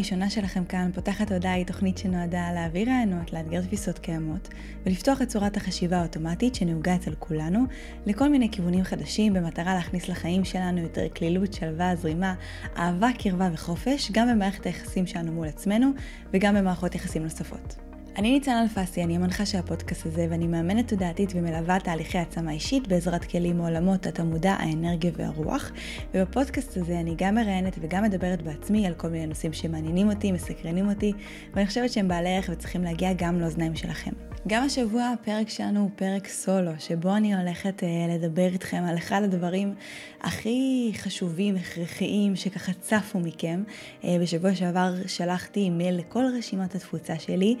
[0.00, 4.48] הראשונה שלכם כאן, פותחת הודעה היא תוכנית שנועדה להעביר רעיונות, לאתגר תפיסות קיימות,
[4.86, 7.64] ולפתוח את צורת החשיבה האוטומטית שנהוגה אצל כולנו,
[8.06, 12.34] לכל מיני כיוונים חדשים, במטרה להכניס לחיים שלנו יותר כלילות, שלווה, זרימה,
[12.76, 15.90] אהבה, קרבה וחופש, גם במערכת היחסים שלנו מול עצמנו,
[16.32, 17.89] וגם במערכות יחסים נוספות.
[18.16, 22.88] אני ניצן אלפסי, אני המנחה של הפודקאסט הזה, ואני מאמנת תודעתית ומלווה תהליכי העצמה אישית
[22.88, 25.72] בעזרת כלים מעולמות התמודע, האנרגיה והרוח.
[26.14, 30.88] ובפודקאסט הזה אני גם מראיינת וגם מדברת בעצמי על כל מיני נושאים שמעניינים אותי, מסקרנים
[30.88, 31.12] אותי,
[31.54, 34.10] ואני חושבת שהם בעלי ערך וצריכים להגיע גם לאוזניים שלכם.
[34.48, 39.22] גם השבוע הפרק שלנו הוא פרק סולו, שבו אני הולכת אה, לדבר איתכם על אחד
[39.22, 39.74] הדברים
[40.20, 43.62] הכי חשובים, הכרחיים, שככה צפו מכם.
[44.04, 47.56] אה, בשבוע שעבר שלחתי אימייל לכל רשימת התפוצה שלי,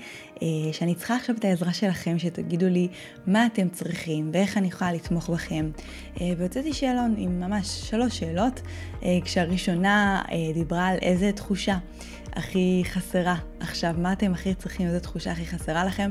[0.72, 2.88] שאני צריכה עכשיו את העזרה שלכם, שתגידו לי
[3.26, 5.70] מה אתם צריכים ואיך אני יכולה לתמוך בכם.
[6.20, 8.60] אה, והוצאתי שאלון עם ממש שלוש שאלות,
[9.02, 11.78] אה, כשהראשונה אה, דיברה על איזה תחושה.
[12.32, 16.10] הכי חסרה עכשיו, מה אתם הכי צריכים, איזו תחושה הכי חסרה לכם,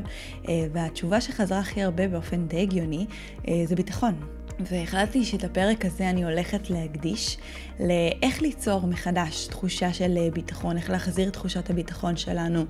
[0.50, 3.06] אה, והתשובה שחזרה הכי הרבה באופן די הגיוני
[3.48, 4.39] אה, זה ביטחון.
[4.60, 7.38] והחלטתי שאת הפרק הזה אני הולכת להקדיש
[7.80, 12.66] לאיך ליצור מחדש תחושה של אה, ביטחון, איך להחזיר את תחושת הביטחון שלנו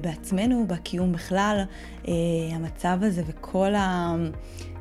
[0.00, 1.64] בעצמנו, בקיום בכלל,
[2.52, 4.14] המצב הזה וכל ה...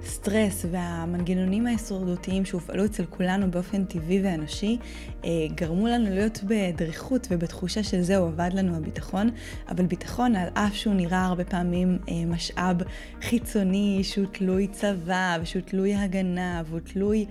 [0.03, 4.77] הסטרס והמנגנונים ההישרדותיים שהופעלו אצל כולנו באופן טבעי ואנושי,
[5.25, 9.29] אה, גרמו לנו להיות בדריכות ובתחושה של זהו, אבד לנו הביטחון,
[9.69, 12.77] אבל ביטחון, על אף שהוא נראה הרבה פעמים אה, משאב
[13.21, 17.25] חיצוני, שהוא תלוי צבא, ושהוא תלוי הגנה, והוא תלוי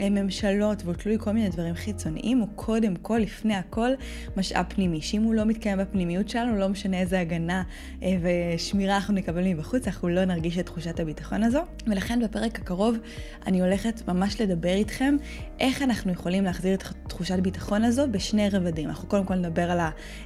[0.00, 3.90] אה, ממשלות, והוא תלוי כל מיני דברים חיצוניים, הוא קודם כל, לפני הכל,
[4.36, 5.00] משאב פנימי.
[5.00, 7.62] שאם הוא לא מתקיים בפנימיות שלנו, לא משנה איזה הגנה
[8.00, 11.60] ושמירה אנחנו נקבל מבחוץ, אנחנו לא נרגיש את תחושת הביטחון הזו.
[11.86, 12.96] ולכן בפרק הקרוב
[13.46, 15.16] אני הולכת ממש לדבר איתכם
[15.60, 18.88] איך אנחנו יכולים להחזיר את תחושת הביטחון הזו בשני רבדים.
[18.88, 19.78] אנחנו קודם כל נדבר על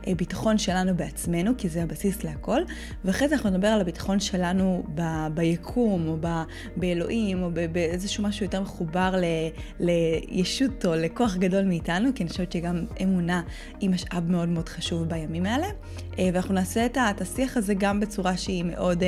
[0.06, 2.61] הביטחון שלנו בעצמנו, כי זה הבסיס להכל,
[3.05, 6.43] ואחרי זה אנחנו נדבר על הביטחון שלנו ב- ביקום, או ב-
[6.77, 9.50] באלוהים, או באיזשהו משהו יותר מחובר ל-
[9.81, 13.43] לישות או לכוח גדול מאיתנו, כי אני חושבת שגם אמונה
[13.81, 15.67] היא משאב מאוד מאוד חשוב בימים האלה.
[16.19, 19.03] אה, ואנחנו נעשה את השיח הזה גם בצורה שהיא מאוד...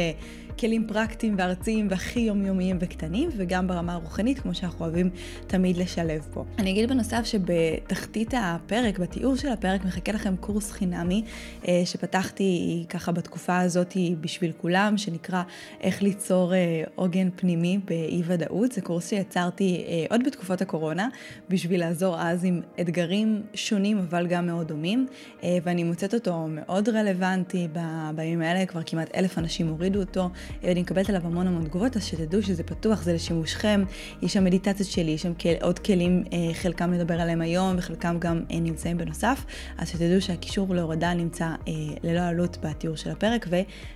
[0.59, 5.11] כלים פרקטיים וארציים והכי יומיומיים וקטנים, וגם ברמה הרוחנית, כמו שאנחנו אוהבים
[5.47, 6.45] תמיד לשלב פה.
[6.59, 11.25] אני אגיד בנוסף שבתחתית הפרק, בתיאור של הפרק, מחכה לכם קורס חינמי
[11.69, 15.43] אה, שפתחתי ככה בתקופה הזאת בשביל כולם, שנקרא
[15.81, 18.73] איך ליצור אה, עוגן פנימי באי ודאות.
[18.73, 21.09] זה קורס שיצרתי אה, עוד בתקופות הקורונה,
[21.49, 25.07] בשביל לעזור אז עם אתגרים שונים אבל גם מאוד דומים,
[25.43, 27.69] ואני מוצאת אותו מאוד רלוונטי
[28.15, 30.31] בימים האלה, כבר כמעט אלף אנשים הורידו אותו.
[30.65, 33.85] אני מקבלת עליו המון המון תגובות, אז שתדעו שזה פתוח, זה לשימושכם.
[34.23, 38.43] יש שם מדיטציות שלי, יש שם עוד כלים, אה, חלקם נדבר עליהם היום, וחלקם גם
[38.51, 39.45] אה, נמצאים בנוסף.
[39.79, 43.49] אז שתדעו שהקישור להורדה נמצא אה, ללא עלות בתיאור של הפרק,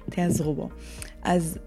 [0.08, 0.68] ותעזרו בו.
[1.22, 1.58] אז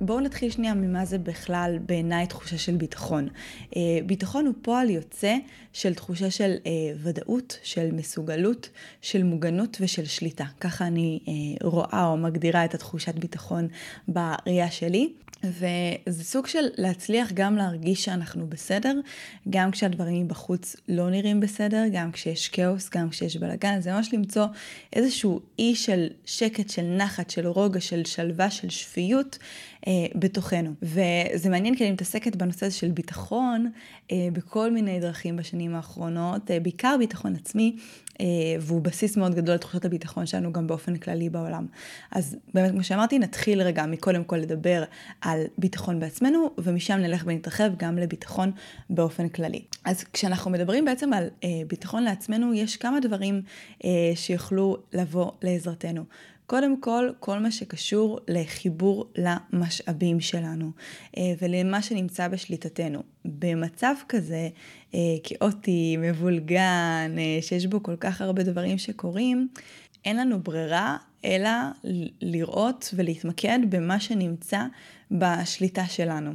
[0.00, 3.28] בואו נתחיל שנייה ממה זה בכלל בעיניי תחושה של ביטחון.
[3.76, 5.36] אה, ביטחון הוא פועל יוצא
[5.72, 6.70] של תחושה של אה,
[7.02, 8.68] ודאות, של מסוגלות,
[9.00, 10.44] של מוגנות ושל שליטה.
[10.60, 11.32] ככה אני אה,
[11.68, 13.68] רואה או מגדירה את התחושת ביטחון
[14.08, 15.12] בראייה שלי.
[15.44, 19.00] וזה סוג של להצליח גם להרגיש שאנחנו בסדר,
[19.50, 24.46] גם כשהדברים מבחוץ לא נראים בסדר, גם כשיש כאוס, גם כשיש בלאגן, זה ממש למצוא
[24.92, 29.38] איזשהו אי של שקט, של נחת, של רוגע, של שלווה, של שפיות
[30.14, 30.70] בתוכנו.
[30.82, 33.70] וזה מעניין כי אני מתעסקת בנושא הזה של ביטחון
[34.12, 37.76] אה, בכל מיני דרכים בשנים האחרונות, אה, בעיקר ביטחון עצמי,
[38.20, 38.26] אה,
[38.60, 41.66] והוא בסיס מאוד גדול לתחושת הביטחון שלנו גם באופן כללי בעולם.
[42.10, 44.84] אז באמת, כמו שאמרתי, נתחיל רגע מקודם כל לדבר
[45.20, 48.52] על ביטחון בעצמנו, ומשם נלך ונתרחב גם לביטחון
[48.90, 49.62] באופן כללי.
[49.84, 53.42] אז כשאנחנו מדברים בעצם על אה, ביטחון לעצמנו, יש כמה דברים
[53.84, 56.04] אה, שיוכלו לבוא לעזרתנו.
[56.46, 60.70] קודם כל, כל מה שקשור לחיבור למשאבים שלנו
[61.16, 63.02] אה, ולמה שנמצא בשליטתנו.
[63.24, 64.48] במצב כזה
[64.94, 69.48] אה, כאוטי, מבולגן, אה, שיש בו כל כך הרבה דברים שקורים,
[70.04, 71.50] אין לנו ברירה אלא
[72.22, 74.64] לראות ולהתמקד במה שנמצא
[75.10, 76.30] בשליטה שלנו.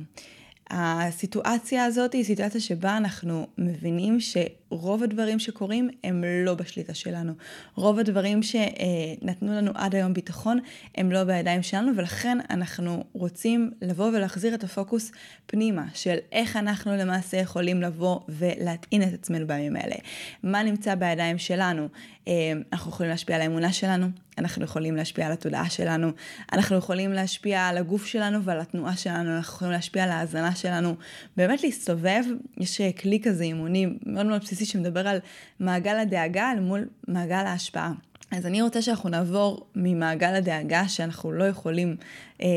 [0.69, 4.37] הסיטואציה הזאת היא סיטואציה שבה אנחנו מבינים ש...
[4.71, 7.33] רוב הדברים שקורים הם לא בשליטה שלנו.
[7.75, 10.59] רוב הדברים שנתנו לנו עד היום ביטחון
[10.95, 15.11] הם לא בידיים שלנו, ולכן אנחנו רוצים לבוא ולהחזיר את הפוקוס
[15.45, 19.95] פנימה, של איך אנחנו למעשה יכולים לבוא ולהטעין את עצמנו בימים האלה.
[20.43, 21.87] מה נמצא בידיים שלנו?
[22.27, 24.07] אה, אנחנו יכולים להשפיע על האמונה שלנו,
[24.37, 26.11] אנחנו יכולים להשפיע על התודעה שלנו,
[26.53, 30.95] אנחנו יכולים להשפיע על הגוף שלנו ועל התנועה שלנו, אנחנו יכולים להשפיע על ההאזנה שלנו.
[31.37, 32.23] באמת להסתובב,
[32.57, 35.19] יש כלי כזה אימוני מאוד מאוד בסיסי שמדבר על
[35.59, 37.91] מעגל הדאגה אל מול מעגל ההשפעה.
[38.31, 41.95] אז אני רוצה שאנחנו נעבור ממעגל הדאגה שאנחנו לא יכולים
[42.41, 42.47] אה,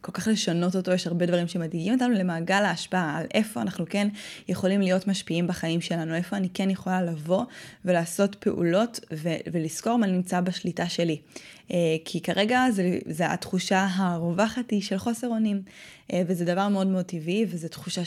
[0.00, 4.08] כל כך לשנות אותו, יש הרבה דברים שמדאיגים אותנו, למעגל ההשפעה, על איפה אנחנו כן
[4.48, 7.44] יכולים להיות משפיעים בחיים שלנו, איפה אני כן יכולה לבוא
[7.84, 11.20] ולעשות פעולות ו- ולזכור מה נמצא בשליטה שלי.
[11.70, 15.62] אה, כי כרגע זה, זה התחושה הרווחת היא של חוסר אונים,
[16.12, 18.04] אה, וזה דבר מאוד מאוד טבעי, וזו תחושה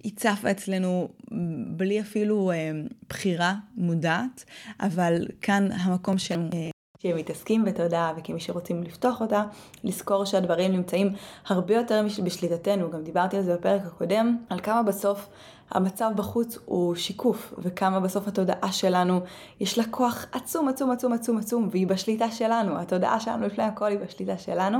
[0.00, 1.08] שהיא צפה אצלנו
[1.76, 2.70] בלי אפילו אה,
[3.08, 4.44] בחירה מודעת,
[4.80, 6.50] אבל כאן המקום שלנו
[7.02, 9.44] שמתעסקים בתודעה וכמי שרוצים לפתוח אותה,
[9.84, 11.12] לזכור שהדברים נמצאים
[11.46, 12.90] הרבה יותר בשליטתנו.
[12.90, 15.28] גם דיברתי על זה בפרק הקודם, על כמה בסוף
[15.70, 19.20] המצב בחוץ הוא שיקוף, וכמה בסוף התודעה שלנו,
[19.60, 22.78] יש לה כוח עצום עצום עצום עצום עצום, והיא בשליטה שלנו.
[22.78, 24.78] התודעה שלנו לפני הכל היא בשליטה שלנו,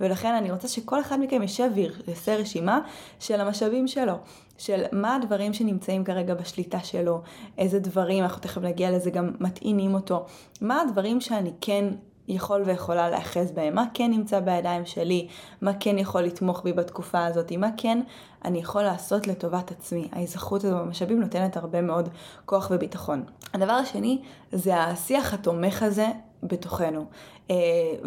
[0.00, 1.70] ולכן אני רוצה שכל אחד מכם יישב
[2.06, 2.80] ויעשה רשימה
[3.20, 4.14] של המשאבים שלו.
[4.62, 7.22] של מה הדברים שנמצאים כרגע בשליטה שלו,
[7.58, 10.26] איזה דברים, אנחנו תכף נגיע לזה, גם מטעינים אותו,
[10.60, 11.84] מה הדברים שאני כן
[12.28, 15.28] יכול ויכולה להאחז בהם, מה כן נמצא בידיים שלי,
[15.60, 18.00] מה כן יכול לתמוך בי בתקופה הזאת, מה כן
[18.44, 20.08] אני יכול לעשות לטובת עצמי.
[20.12, 22.08] ההיזכרות הזו במשאבים נותנת הרבה מאוד
[22.46, 23.24] כוח וביטחון.
[23.54, 24.22] הדבר השני
[24.52, 26.06] זה השיח התומך הזה
[26.42, 27.06] בתוכנו.
[27.50, 27.56] אה,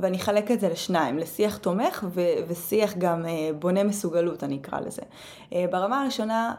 [0.02, 4.80] ואני אחלק את זה לשניים, לשיח תומך ו- ושיח גם אה, בונה מסוגלות, אני אקרא
[4.80, 5.02] לזה.
[5.54, 6.54] אה, ברמה הראשונה,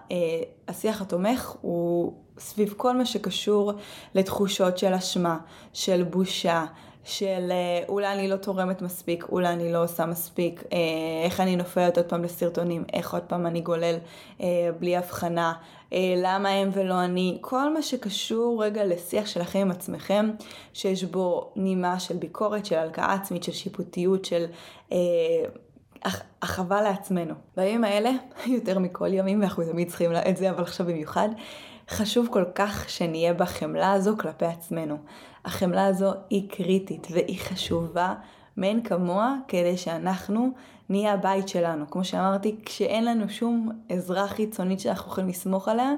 [0.69, 3.73] השיח התומך הוא סביב כל מה שקשור
[4.15, 5.39] לתחושות של אשמה,
[5.73, 6.65] של בושה,
[7.05, 7.53] של
[7.89, 10.63] אולי אני לא תורמת מספיק, אולי אני לא עושה מספיק,
[11.25, 13.97] איך אני נופלת עוד פעם לסרטונים, איך עוד פעם אני גולל
[14.81, 20.31] בלי הבחנה, אה, למה הם ולא אני, כל מה שקשור רגע לשיח שלכם עם עצמכם,
[20.73, 24.45] שיש בו נימה של ביקורת, של הלקאה עצמית, של שיפוטיות, של
[24.93, 24.99] אה,
[26.43, 27.35] החווה לעצמנו.
[27.57, 28.11] בימים האלה,
[28.47, 31.29] יותר מכל ימים, ואנחנו תמיד צריכים את זה, אבל עכשיו במיוחד,
[31.91, 34.97] חשוב כל כך שנהיה בחמלה הזו כלפי עצמנו.
[35.45, 38.15] החמלה הזו היא קריטית והיא חשובה
[38.57, 40.51] מאין כמוה כדי שאנחנו
[40.89, 41.85] נהיה הבית שלנו.
[41.91, 45.93] כמו שאמרתי, כשאין לנו שום עזרה חיצונית שאנחנו יכולים לסמוך עליה,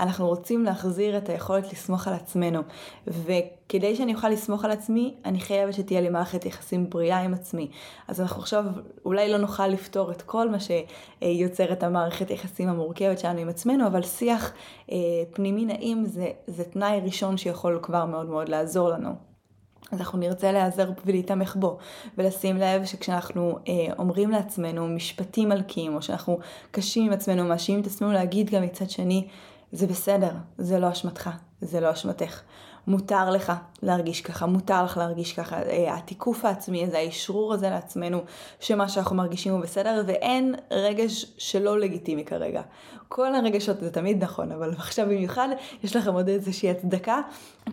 [0.00, 2.60] אנחנו רוצים להחזיר את היכולת לסמוך על עצמנו.
[3.06, 7.68] וכדי שאני אוכל לסמוך על עצמי, אני חייבת שתהיה לי מערכת יחסים בריאה עם עצמי.
[8.08, 8.64] אז אנחנו עכשיו
[9.04, 13.86] אולי לא נוכל לפתור את כל מה שיוצר את המערכת יחסים המורכבת שלנו עם עצמנו,
[13.86, 14.52] אבל שיח
[14.92, 14.96] אה,
[15.32, 19.33] פנימי נעים זה, זה תנאי ראשון שיכול כבר מאוד מאוד לעזור לנו.
[19.92, 21.78] אז אנחנו נרצה להיעזר ולהתמך בו,
[22.18, 26.38] ולשים לב שכשאנחנו אה, אומרים לעצמנו משפטים מלכים, או שאנחנו
[26.70, 29.26] קשים עם עצמנו, מאשימים את עצמנו להגיד גם מצד שני,
[29.72, 32.40] זה בסדר, זה לא אשמתך, זה לא אשמתך.
[32.86, 33.52] מותר לך
[33.82, 35.62] להרגיש ככה, מותר לך להרגיש ככה.
[35.62, 38.20] אה, התיקוף העצמי הזה, האשרור הזה לעצמנו,
[38.60, 42.62] שמה שאנחנו מרגישים הוא בסדר, ואין רגש שלא לגיטימי כרגע.
[43.08, 45.48] כל הרגשות, זה תמיד נכון, אבל עכשיו במיוחד
[45.82, 47.20] יש לכם עוד איזושהי הצדקה.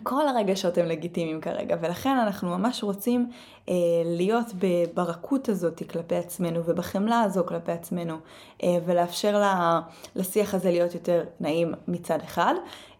[0.02, 3.30] כל הרגשות הם לגיטימיים כרגע, ולכן אנחנו ממש רוצים
[3.68, 3.74] אה,
[4.04, 4.46] להיות
[4.94, 8.16] ברכות הזאת כלפי עצמנו, ובחמלה הזו כלפי עצמנו,
[8.62, 9.80] אה, ולאפשר לה,
[10.16, 12.54] לשיח הזה להיות יותר נעים מצד אחד.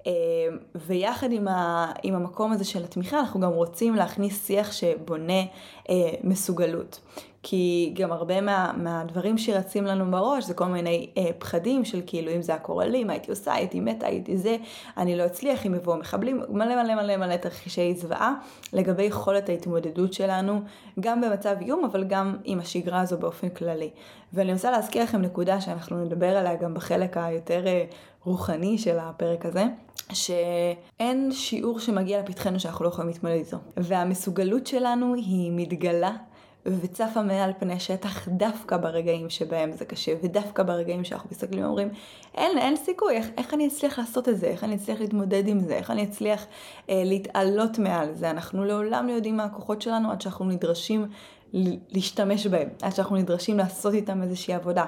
[0.06, 0.12] אה,
[0.74, 5.42] ויחד עם, ה, עם המקום הזה של התמיכה, אנחנו גם רוצים להכניס שיח שבונה
[5.90, 5.94] אה,
[6.24, 7.00] מסוגלות.
[7.42, 12.32] כי גם הרבה מה, מהדברים שרצים לנו בראש זה כל מיני אה, פחדים של כאילו
[12.32, 14.56] אם זה היה לי, מה הייתי עושה, הייתי מתה, הייתי זה,
[14.96, 18.34] אני לא אצליח, אם יבואו מחבלים, מלא מלא מלא מלא תרחישי זוועה
[18.72, 20.60] לגבי יכולת ההתמודדות שלנו,
[21.00, 23.90] גם במצב איום אבל גם עם השגרה הזו באופן כללי.
[24.32, 27.84] ואני רוצה להזכיר לכם נקודה שאנחנו נדבר עליה גם בחלק היותר אה,
[28.24, 29.64] רוחני של הפרק הזה,
[30.12, 33.56] שאין שיעור שמגיע לפתחנו שאנחנו לא יכולים להתמודד איתו.
[33.76, 36.12] והמסוגלות שלנו היא מתגלה
[36.66, 41.88] וצפה מעל פני שטח דווקא ברגעים שבהם זה קשה, ודווקא ברגעים שאנחנו מסתכלים ואומרים,
[42.34, 45.60] אין, אין סיכוי, איך, איך אני אצליח לעשות את זה, איך אני אצליח להתמודד עם
[45.60, 46.46] זה, איך אני אצליח
[46.90, 48.30] אה, להתעלות מעל זה.
[48.30, 51.06] אנחנו לעולם לא יודעים מה הכוחות שלנו עד שאנחנו נדרשים
[51.92, 54.84] להשתמש בהם, עד שאנחנו נדרשים לעשות איתם איזושהי עבודה.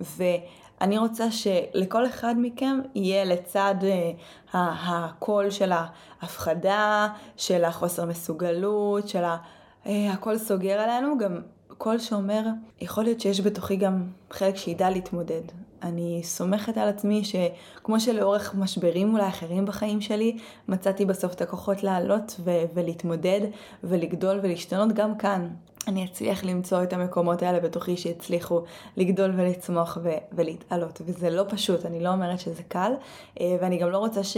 [0.00, 9.24] ואני רוצה שלכל אחד מכם יהיה לצד uh, הקול של ההפחדה, של החוסר מסוגלות, של
[9.24, 9.36] ה...
[9.84, 11.40] Uh, הכל סוגר עלינו, גם
[11.78, 12.42] קול שאומר,
[12.80, 15.42] יכול להיות שיש בתוכי גם חלק שידע להתמודד.
[15.82, 21.82] אני סומכת על עצמי שכמו שלאורך משברים אולי אחרים בחיים שלי, מצאתי בסוף את הכוחות
[21.82, 23.40] לעלות ו- ולהתמודד
[23.84, 25.48] ולגדול ולהשתנות גם כאן.
[25.88, 28.62] אני אצליח למצוא את המקומות האלה בתוכי שהצליחו
[28.96, 31.00] לגדול ולצמוח ו- ולהתעלות.
[31.06, 32.92] וזה לא פשוט, אני לא אומרת שזה קל,
[33.40, 34.36] אה, ואני גם לא רוצה ש...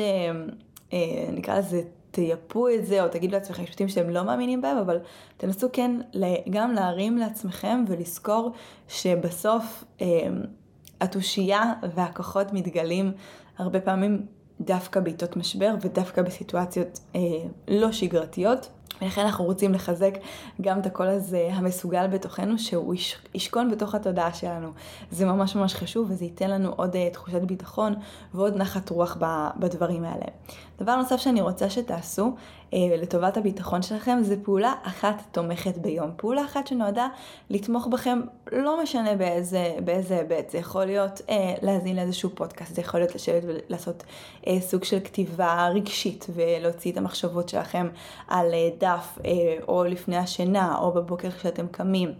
[0.92, 0.98] אה,
[1.48, 1.82] לזה
[2.12, 4.98] תייפו את זה, או תגידו לעצמכם משפטים שאתם לא מאמינים בהם, אבל
[5.36, 5.90] תנסו כן
[6.50, 8.52] גם להרים לעצמכם ולזכור
[8.88, 10.06] שבסוף אה,
[11.00, 13.12] התושייה והכוחות מתגלים
[13.58, 14.26] הרבה פעמים
[14.60, 17.20] דווקא בעיתות משבר ודווקא בסיטואציות אה,
[17.68, 18.68] לא שגרתיות.
[19.02, 20.14] ולכן אנחנו רוצים לחזק
[20.60, 22.94] גם את הקול הזה המסוגל בתוכנו, שהוא
[23.34, 24.68] ישכון בתוך התודעה שלנו.
[25.10, 27.94] זה ממש ממש חשוב, וזה ייתן לנו עוד uh, תחושת ביטחון
[28.34, 29.16] ועוד נחת רוח
[29.56, 30.24] בדברים האלה.
[30.80, 32.34] דבר נוסף שאני רוצה שתעשו
[32.72, 36.10] לטובת הביטחון שלכם, זה פעולה אחת תומכת ביום.
[36.16, 37.08] פעולה אחת שנועדה
[37.50, 38.20] לתמוך בכם,
[38.52, 40.50] לא משנה באיזה, באיזה היבט.
[40.50, 44.02] זה יכול להיות uh, להאזין לאיזשהו פודקאסט, זה יכול להיות לשבת ולעשות
[44.42, 47.88] uh, סוג של כתיבה רגשית, ולהוציא את המחשבות שלכם
[48.28, 49.22] על uh, דף, uh,
[49.68, 52.12] או לפני השינה, או בבוקר כשאתם קמים.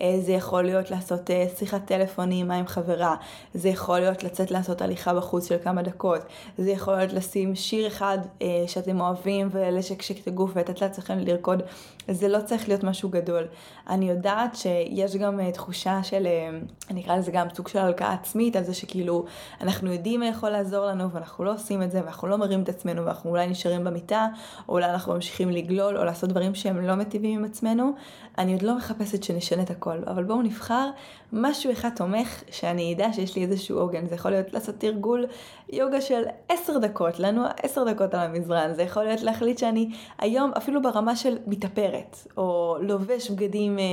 [0.00, 3.16] Uh, זה יכול להיות לעשות uh, שיחת טלפון נעימה עם חברה.
[3.54, 6.20] זה יכול להיות לצאת לעשות הליכה בחוץ של כמה דקות.
[6.58, 8.18] זה יכול להיות לשים שיר אחד.
[8.42, 11.62] אה, שאתם אוהבים ולשקשק את הגוף ולתת לעצמכם לרקוד,
[12.08, 13.44] זה לא צריך להיות משהו גדול.
[13.88, 18.56] אני יודעת שיש גם אה, תחושה של, אה, אקרא לזה גם סוג של הלקאה עצמית,
[18.56, 19.24] על זה שכאילו
[19.60, 22.68] אנחנו יודעים מה יכול לעזור לנו ואנחנו לא עושים את זה ואנחנו לא מרים את
[22.68, 24.26] עצמנו ואנחנו אולי נשארים במיטה,
[24.68, 27.92] או אולי אנחנו ממשיכים לגלול או לעשות דברים שהם לא מטיבים עם עצמנו.
[28.38, 30.90] אני עוד לא מחפשת שנשנה את הכל, אבל בואו נבחר
[31.32, 34.06] משהו אחד תומך שאני אדע שיש לי איזשהו עוגן.
[34.06, 35.26] זה יכול להיות לעשות תרגול
[35.72, 38.74] יוגה של עשר דקות, לנוע עשר דקות על המזרן.
[38.74, 43.84] זה יכול להיות להחליט שאני היום אפילו ברמה של מתאפרת, או לובש בגדים אה,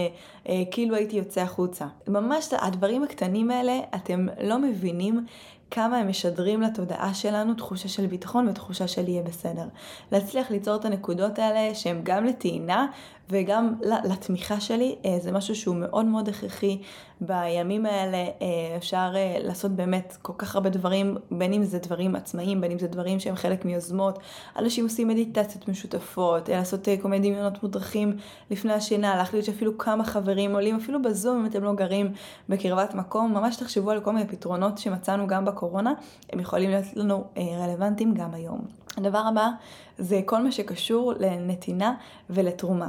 [0.49, 1.85] אה, כאילו הייתי יוצא החוצה.
[2.07, 5.25] ממש הדברים הקטנים האלה, אתם לא מבינים
[5.71, 9.67] כמה הם משדרים לתודעה שלנו תחושה של ביטחון ותחושה של יהיה בסדר.
[10.11, 12.87] להצליח ליצור את הנקודות האלה שהן גם לטעינה
[13.29, 16.81] וגם לתמיכה שלי, אה, זה משהו שהוא מאוד מאוד הכרחי
[17.21, 18.17] בימים האלה.
[18.17, 22.71] אה, אפשר אה, לעשות באמת כל כך הרבה דברים, בין אם זה דברים עצמאיים, בין
[22.71, 24.19] אם זה דברים שהם חלק מיוזמות.
[24.57, 28.17] אנשים עושים מדיטציות משותפות, לעשות כל מיני דמיונות מודרכים
[28.51, 32.13] לפני השינה, להחליט שאפילו כמה חברים עולים, אפילו בזום אם אתם לא גרים
[32.49, 33.33] בקרבת מקום.
[33.33, 35.93] ממש תחשבו על כל מיני פתרונות שמצאנו גם בקורונה,
[36.33, 38.61] הם יכולים להיות לנו רלוונטיים גם היום.
[38.97, 39.49] הדבר הבא
[39.97, 41.93] זה כל מה שקשור לנתינה
[42.29, 42.87] ולתרומה.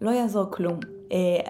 [0.00, 0.80] לא יעזור כלום.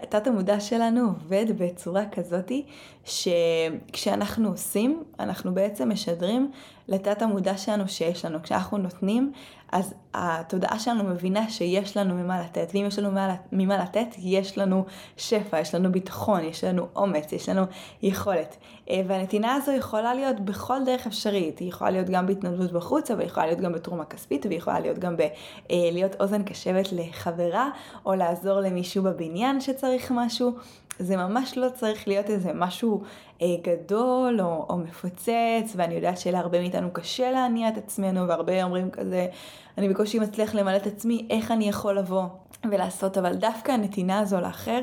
[0.03, 2.65] התת אה, המודע שלנו עובד בצורה כזאתי
[3.05, 6.51] שכשאנחנו עושים, אנחנו בעצם משדרים
[6.89, 8.43] לתת המודע שלנו שיש לנו.
[8.43, 9.33] כשאנחנו נותנים,
[9.73, 13.11] אז התודעה שלנו מבינה שיש לנו ממה לתת, ואם יש לנו
[13.53, 14.85] ממה לתת, יש לנו
[15.17, 17.63] שפע, יש לנו ביטחון, יש לנו אומץ, יש לנו
[18.03, 18.57] יכולת.
[18.91, 23.21] אה, והנתינה הזו יכולה להיות בכל דרך אפשרית, היא יכולה להיות גם בהתנדבות בחוץ, אבל
[23.21, 27.71] היא יכולה להיות גם בתרומה כספית, והיא יכולה להיות גם בלהיות אה, אוזן קשבת לחברה,
[28.07, 30.53] או לעזור למישהו בבניין שצריך משהו.
[30.99, 33.03] זה ממש לא צריך להיות איזה משהו
[33.43, 38.91] אה, גדול או, או מפוצץ, ואני יודעת שלהרבה מאיתנו קשה להניע את עצמנו, והרבה אומרים
[38.91, 39.27] כזה,
[39.79, 42.25] אני בקושי מצליח למלא את עצמי, איך אני יכול לבוא
[42.71, 44.81] ולעשות, אבל דווקא הנתינה הזו לאחר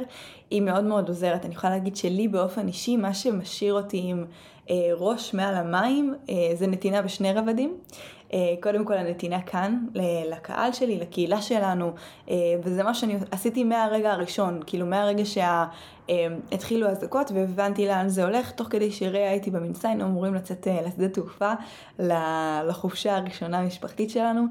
[0.49, 1.45] היא מאוד מאוד עוזרת.
[1.45, 4.25] אני יכולה להגיד שלי באופן אישי, מה שמשאיר אותי עם
[4.69, 7.77] אה, ראש מעל המים, אה, זה נתינה בשני רבדים.
[8.35, 9.85] אה, קודם כל הנתינה כאן,
[10.31, 11.93] לקהל שלי, לקהילה שלנו,
[12.29, 18.23] אה, וזה מה שאני עשיתי מהרגע הראשון, כאילו מהרגע שהתחילו אה, האזעקות והבנתי לאן זה
[18.23, 21.53] הולך, תוך כדי שראה הייתי במנסה, אמורים לצאת לשדה תעופה,
[22.67, 24.43] לחופשה הראשונה המשפחתית שלנו.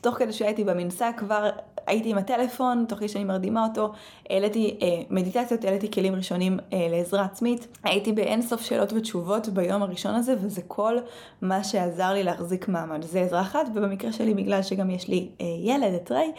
[0.00, 1.50] תוך כדי שהייתי במנסה כבר
[1.86, 3.92] הייתי עם הטלפון, תוך כדי שאני מרדימה אותו,
[4.30, 7.66] העליתי אה, מדיטציות, העליתי כלים ראשונים אה, לעזרה עצמית.
[7.84, 10.96] הייתי באין סוף שאלות ותשובות ביום הראשון הזה, וזה כל
[11.42, 13.02] מה שעזר לי להחזיק מעמד.
[13.02, 16.32] זה עזרה אחת, ובמקרה שלי, בגלל שגם יש לי אה, ילד, את ריי,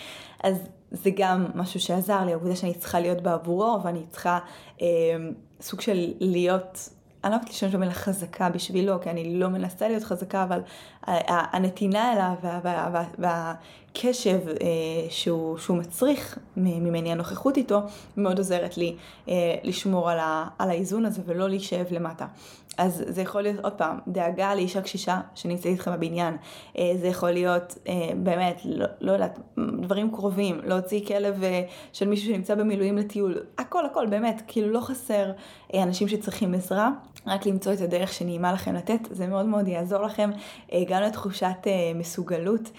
[0.43, 0.57] אז
[0.91, 4.39] זה גם משהו שעזר לי, העובדה שאני צריכה להיות בעבורו, ואני צריכה
[4.81, 4.87] אה,
[5.61, 6.89] סוג של להיות
[7.25, 10.61] אני לא יודעת לשאול את המילה חזקה בשבילו, כי אני לא מנסה להיות חזקה, אבל
[11.27, 13.55] הנתינה אליו וה, וה, וה,
[13.95, 14.55] והקשב אה,
[15.09, 17.81] שהוא, שהוא מצריך ממני, הנוכחות איתו,
[18.17, 18.95] מאוד עוזרת לי
[19.29, 22.25] אה, לשמור על, ה, על האיזון הזה ולא להישאב למטה.
[22.77, 26.37] אז זה יכול להיות עוד פעם, דאגה לאישה קשישה שנמצאת איתכם בבניין,
[26.77, 27.77] אה, זה יכול להיות
[28.23, 31.43] באמת, לא, לא יודעת, דברים קרובים, להוציא כלב
[31.93, 35.31] של מישהו שנמצא במילואים לטיול, הכל הכל, באמת, כאילו לא חסר
[35.73, 36.89] אנשים שצריכים עזרה,
[37.27, 40.29] רק למצוא את הדרך שנעימה לכם לתת, זה מאוד מאוד יעזור לכם
[40.73, 42.71] אה, גם לתחושת אה, מסוגלות,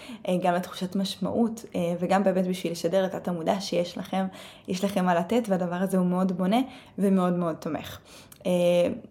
[0.43, 1.65] גם לתחושת משמעות,
[2.01, 4.27] וגם באמת בשביל לשדר את התמודה שיש לכם,
[4.69, 6.61] יש לכם מה לתת, והדבר הזה הוא מאוד בונה
[6.99, 7.99] ומאוד מאוד תומך.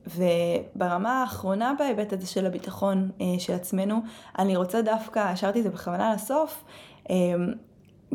[0.08, 3.96] וברמה האחרונה בהיבט הזה של הביטחון של עצמנו,
[4.39, 6.63] אני רוצה דווקא, השארתי את זה בכוונה לסוף,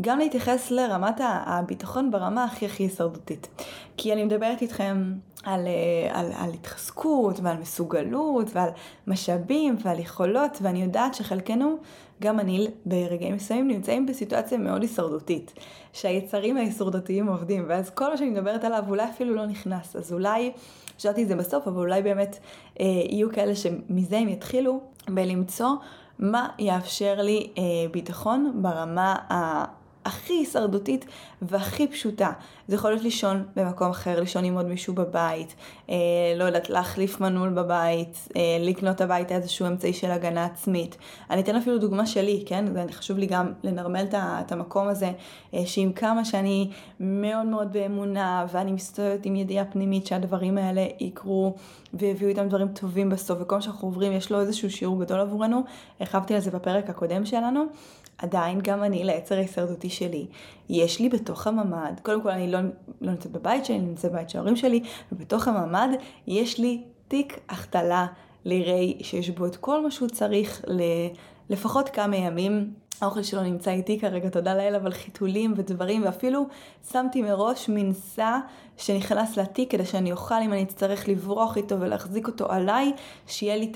[0.01, 3.49] גם להתייחס לרמת הביטחון ברמה הכי הכי הישרדותית.
[3.97, 5.13] כי אני מדברת איתכם
[5.45, 5.69] על,
[6.11, 8.69] על, על התחזקות ועל מסוגלות ועל
[9.07, 11.77] משאבים ועל יכולות, ואני יודעת שחלקנו,
[12.23, 15.55] גם אני ברגעים מסוימים, נמצאים בסיטואציה מאוד הישרדותית,
[15.93, 20.53] שהיצרים ההישרדותיים עובדים, ואז כל מה שאני מדברת עליו אולי אפילו לא נכנס, אז אולי,
[20.99, 22.39] חשבתי את זה בסוף, אבל אולי באמת
[22.81, 25.71] אה, יהיו כאלה שמזה הם יתחילו בלמצוא
[26.19, 29.65] מה יאפשר לי אה, ביטחון ברמה ה...
[30.05, 31.05] הכי הישרדותית
[31.43, 32.33] והכי פשוטה.
[32.69, 35.55] זה יכול להיות לישון במקום אחר, לישון עם עוד מישהו בבית,
[35.91, 35.97] אה,
[36.37, 40.97] לא יודעת, להחליף מנעול בבית, אה, לקנות הביתה איזשהו אמצעי של הגנה עצמית.
[41.31, 42.65] אני אתן אפילו דוגמה שלי, כן?
[42.75, 45.13] זה חשוב לי גם לנרמל את המקום הזה,
[45.55, 51.55] אה, שעם כמה שאני מאוד מאוד באמונה, ואני מסתובבת עם ידיעה פנימית שהדברים האלה יקרו
[51.95, 55.63] ויביאו איתם דברים טובים בסוף, וכל מה שאנחנו עוברים יש לו איזשהו שיעור גדול עבורנו,
[56.01, 57.65] הרחבתי על זה בפרק הקודם שלנו.
[58.23, 60.27] עדיין גם אני ליצר ההישרדותי שלי,
[60.69, 62.59] יש לי בתוך הממ"ד, קודם כל אני לא,
[63.01, 65.89] לא נמצאת בבית שלי, אני נמצאת בבית של ההורים שלי, ובתוך הממ"ד
[66.27, 68.07] יש לי תיק החתלה
[68.45, 70.65] לירי שיש בו את כל מה שהוא צריך
[71.51, 72.73] לפחות כמה ימים.
[73.01, 76.47] האוכל שלו נמצא איתי כרגע, תודה לאל, אבל חיתולים ודברים, ואפילו
[76.93, 78.39] שמתי מראש מנסה
[78.81, 82.93] שנכנס לתיק כדי שאני אוכל, אם אני אצטרך לברוח איתו ולהחזיק אותו עליי,
[83.27, 83.73] שיהיה לי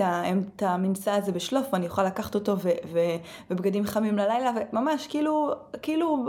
[0.56, 2.56] את המנסה הזה בשלוף ואני אוכל לקחת אותו
[3.50, 5.50] ובגדים חמים ללילה, וממש כאילו,
[5.82, 6.26] כאילו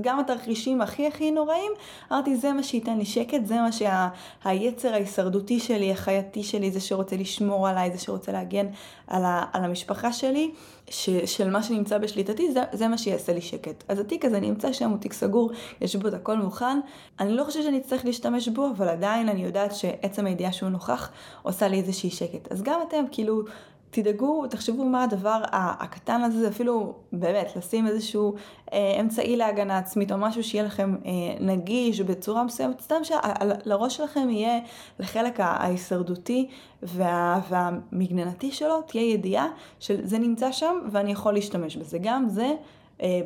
[0.00, 1.72] גם התרחישים הכי הכי נוראים,
[2.12, 6.80] אמרתי זה מה שייתן לי שקט, זה מה שהיצר שה- ההישרדותי שלי, החייתי שלי, זה
[6.80, 8.66] שרוצה לשמור עליי, זה שרוצה להגן
[9.06, 10.50] על, ה- על המשפחה שלי.
[10.90, 13.84] ש, של מה שנמצא בשליטתי, זה, זה מה שיעשה לי שקט.
[13.88, 16.80] אז התיק הזה נמצא שם, הוא תיק סגור, יש בו את הכל מוכן.
[17.20, 21.10] אני לא חושבת שאני אצטרך להשתמש בו, אבל עדיין אני יודעת שעצם הידיעה שהוא נוכח
[21.42, 22.52] עושה לי איזושהי שקט.
[22.52, 23.42] אז גם אתם, כאילו,
[23.90, 28.34] תדאגו, תחשבו מה הדבר הקטן הזה, זה אפילו באמת לשים איזשהו
[28.72, 34.30] אה, אמצעי להגנה עצמית או משהו שיהיה לכם אה, נגיש בצורה מסוימת, סתם שלראש שלכם
[34.30, 34.58] יהיה
[34.98, 36.48] לחלק ההישרדותי
[36.82, 39.46] וה, והמגננתי שלו תהיה ידיעה
[39.80, 41.98] שזה נמצא שם ואני יכול להשתמש בזה.
[42.02, 42.54] גם זה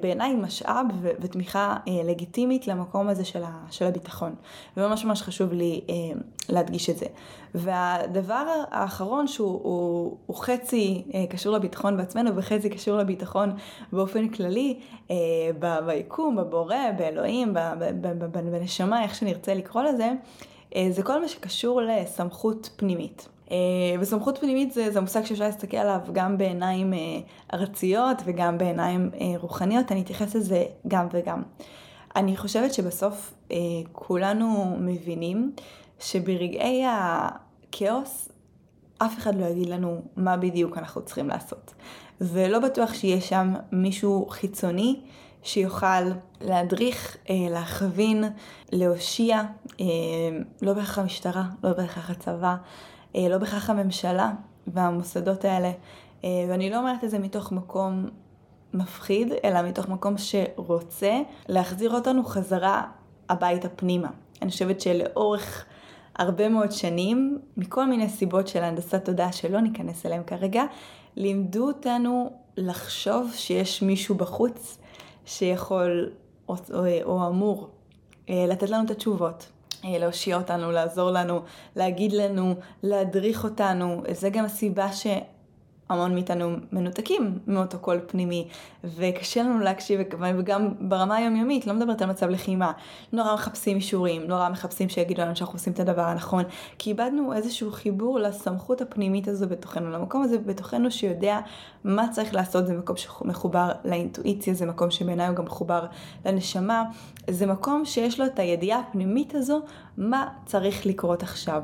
[0.00, 0.86] בעיניי משאב
[1.20, 4.34] ותמיכה אה, לגיטימית למקום הזה של, ה- של הביטחון.
[4.76, 5.94] וממש ממש חשוב לי אה,
[6.48, 7.06] להדגיש את זה.
[7.54, 13.52] והדבר האחרון שהוא הוא, הוא חצי אה, קשור לביטחון בעצמנו וחצי קשור לביטחון
[13.92, 14.78] באופן כללי,
[15.10, 15.16] אה,
[15.58, 20.12] ב- ביקום, בבורא, באלוהים, ב- ב- ב- ב- בנשמה, איך שנרצה לקרוא לזה,
[20.76, 23.28] אה, זה כל מה שקשור לסמכות פנימית.
[23.50, 23.56] אה,
[24.00, 26.98] וסמכות פנימית זה, זה מושג שאפשר להסתכל עליו גם בעיניים אה,
[27.54, 31.42] ארציות וגם בעיניים אה, רוחניות, אני אתייחס לזה גם וגם.
[32.16, 33.34] אני חושבת שבסוף
[33.92, 35.52] כולנו מבינים
[35.98, 38.28] שברגעי הכאוס
[38.98, 41.74] אף אחד לא יגיד לנו מה בדיוק אנחנו צריכים לעשות.
[42.20, 45.00] ולא בטוח שיהיה שם מישהו חיצוני
[45.42, 46.02] שיוכל
[46.40, 48.24] להדריך, להכווין,
[48.72, 49.42] להושיע,
[50.62, 52.56] לא בהכרח המשטרה, לא בהכרח הצבא, אה,
[53.14, 54.32] לא בהכרח הממשלה
[54.66, 55.72] והמוסדות האלה.
[56.24, 58.08] אה, ואני לא אומרת את זה מתוך מקום
[58.74, 62.82] מפחיד, אלא מתוך מקום שרוצה להחזיר אותנו חזרה
[63.28, 64.08] הביתה פנימה.
[64.42, 65.64] אני חושבת שלאורך
[66.16, 70.64] הרבה מאוד שנים, מכל מיני סיבות של הנדסת תודעה שלא ניכנס אליהם כרגע,
[71.16, 74.78] לימדו אותנו לחשוב שיש מישהו בחוץ
[75.24, 76.10] שיכול
[76.48, 77.70] או, או, או אמור
[78.28, 81.40] אה, לתת לנו את התשובות, אה, להושיע אותנו, לעזור לנו,
[81.76, 84.02] להגיד לנו, להדריך אותנו.
[84.12, 85.06] זה גם הסיבה ש...
[85.90, 88.48] המון מאיתנו מנותקים מאותו קול פנימי,
[88.84, 90.00] וקשה לנו להקשיב,
[90.38, 92.72] וגם ברמה היומיומית, לא מדברת על מצב לחימה,
[93.12, 96.44] נורא מחפשים אישורים, נורא מחפשים שיגידו לנו שאנחנו עושים את הדבר הנכון,
[96.78, 101.40] כי איבדנו איזשהו חיבור לסמכות הפנימית הזו בתוכנו, למקום הזה בתוכנו שיודע
[101.84, 105.86] מה צריך לעשות, זה מקום שמחובר לאינטואיציה, זה מקום שבעיניי הוא גם מחובר
[106.26, 106.84] לנשמה,
[107.30, 109.60] זה מקום שיש לו את הידיעה הפנימית הזו,
[109.96, 111.62] מה צריך לקרות עכשיו.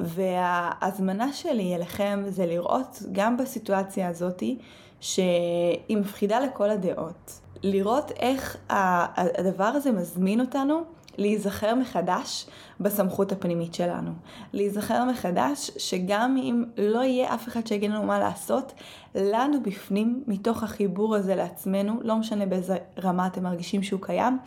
[0.00, 3.61] וההזמנה שלי אליכם זה לראות גם בסיטואציה
[4.08, 4.58] הזאתי,
[5.00, 7.40] שהיא מפחידה לכל הדעות.
[7.62, 10.82] לראות איך הדבר הזה מזמין אותנו
[11.18, 12.46] להיזכר מחדש
[12.80, 14.10] בסמכות הפנימית שלנו.
[14.52, 18.72] להיזכר מחדש שגם אם לא יהיה אף אחד שיגיד לנו מה לעשות,
[19.14, 24.38] לנו בפנים, מתוך החיבור הזה לעצמנו, לא משנה באיזה רמה אתם מרגישים שהוא קיים,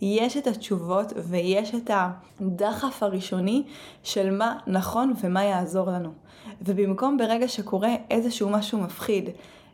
[0.00, 1.90] יש את התשובות ויש את
[2.40, 3.62] הדחף הראשוני
[4.02, 6.12] של מה נכון ומה יעזור לנו.
[6.62, 9.30] ובמקום ברגע שקורה איזשהו משהו מפחיד,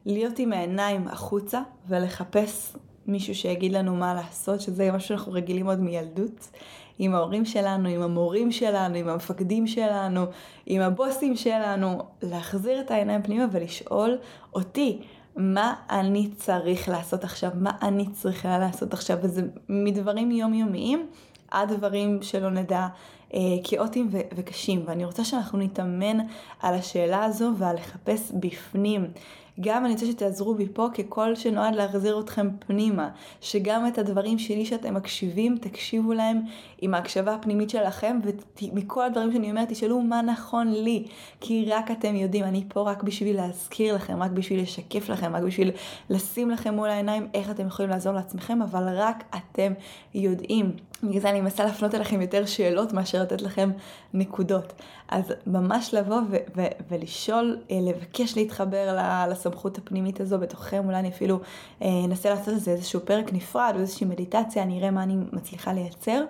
[0.07, 2.73] להיות עם העיניים החוצה ולחפש
[3.11, 6.51] מישהו שיגיד לנו מה לעשות, שזה משהו שאנחנו רגילים עוד מילדות,
[6.99, 10.25] עם ההורים שלנו, עם המורים שלנו, עם המפקדים שלנו,
[10.67, 14.19] עם הבוסים שלנו, להחזיר את העיניים פנימה ולשאול
[14.55, 14.99] אותי,
[15.37, 21.07] מה אני צריך לעשות עכשיו, מה אני צריכה לעשות עכשיו, וזה מדברים יומיומיים
[21.51, 22.87] עד דברים שלא נדע
[23.35, 26.19] אה, כאוטיים ו- וקשים, ואני רוצה שאנחנו נתאמן
[26.61, 29.11] על השאלה הזו ועל לחפש בפנים
[29.61, 33.09] גם אני רוצה שתעזרו בי פה כקול שנועד להחזיר אתכם פנימה,
[33.41, 36.41] שגם את הדברים שלי שאתם מקשיבים, תקשיבו להם
[36.81, 38.19] עם ההקשבה הפנימית שלכם,
[38.63, 41.07] ומכל הדברים שאני אומרת, תשאלו מה נכון לי,
[41.41, 45.43] כי רק אתם יודעים, אני פה רק בשביל להזכיר לכם, רק בשביל לשקף לכם, רק
[45.43, 45.71] בשביל
[46.11, 49.73] לשים לכם מול העיניים איך אתם יכולים לעזור לעצמכם, אבל רק אתם
[50.15, 50.90] יודעים.
[51.03, 53.71] בגלל זה אני מנסה להפנות אליכם יותר שאלות מאשר לתת לכם
[54.15, 54.73] נקודות.
[55.09, 58.99] אז ממש לבוא ו- ו- ולשאול, אה, לבקש להתחבר
[59.31, 61.41] לסמכות הפנימית הזו בתוככם, אולי אני אפילו
[61.83, 65.17] אה, אנסה לעשות את זה איזשהו פרק נפרד או איזושהי מדיטציה, אני אראה מה אני
[65.33, 66.25] מצליחה לייצר.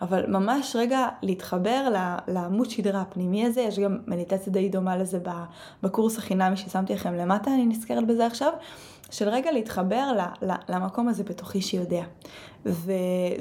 [0.00, 1.88] אבל ממש רגע להתחבר
[2.28, 5.18] לעמוד שדרה הפנימי הזה, יש גם מדיטציה די דומה לזה
[5.82, 8.52] בקורס החינמי ששמתי לכם למטה, אני נזכרת בזה עכשיו,
[9.10, 10.12] של רגע להתחבר
[10.68, 12.02] למקום הזה בתוכי שיודע.
[12.66, 12.92] ו...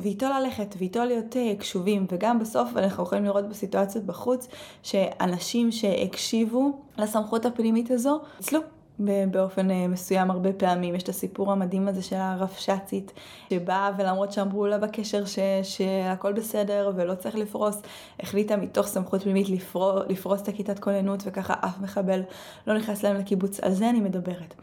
[0.01, 4.47] ואיתו ללכת, ואיתו להיות אה, קשובים, וגם בסוף אנחנו יכולים לראות בסיטואציות בחוץ,
[4.83, 8.59] שאנשים שהקשיבו לסמכות הפנימית הזו, ניצלו.
[8.99, 10.95] באופן אה, מסוים הרבה פעמים.
[10.95, 13.11] יש את הסיפור המדהים הזה של הרבש"צית,
[13.49, 17.81] שבאה ולמרות שאמרו לה בקשר ש, שהכל בסדר ולא צריך לפרוס,
[18.19, 22.21] החליטה מתוך סמכות פנימית לפרוס, לפרוס את הכיתת כוננות וככה אף מחבל
[22.67, 23.59] לא נכנס להם לקיבוץ.
[23.59, 24.53] על זה אני מדברת.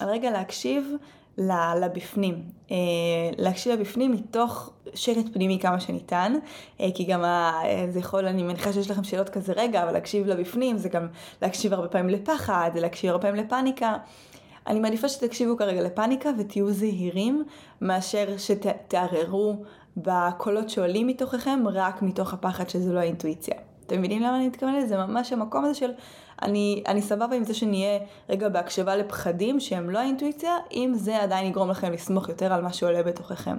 [0.00, 0.96] על רגע להקשיב
[1.38, 2.42] לבפנים.
[2.70, 2.76] אה,
[3.38, 6.32] להקשיב לבפנים מתוך שקט פנימי כמה שניתן,
[6.80, 10.26] אה, כי גם אה, זה יכול, אני מניחה שיש לכם שאלות כזה רגע, אבל להקשיב
[10.26, 11.06] לבפנים זה גם
[11.42, 13.96] להקשיב הרבה פעמים לפחד, זה להקשיב הרבה פעמים לפאניקה.
[14.66, 17.44] אני מעדיפה שתקשיבו כרגע לפאניקה ותהיו זהירים,
[17.80, 19.62] מאשר שתערערו
[19.96, 23.54] בקולות שעולים מתוככם רק מתוך הפחד שזה לא האינטואיציה.
[23.86, 24.88] אתם מבינים למה אני מתכוונת?
[24.88, 25.90] זה ממש המקום הזה של
[26.42, 31.46] אני, אני סבבה עם זה שנהיה רגע בהקשבה לפחדים שהם לא האינטואיציה, אם זה עדיין
[31.46, 33.56] יגרום לכם לסמוך יותר על מה שעולה בתוככם.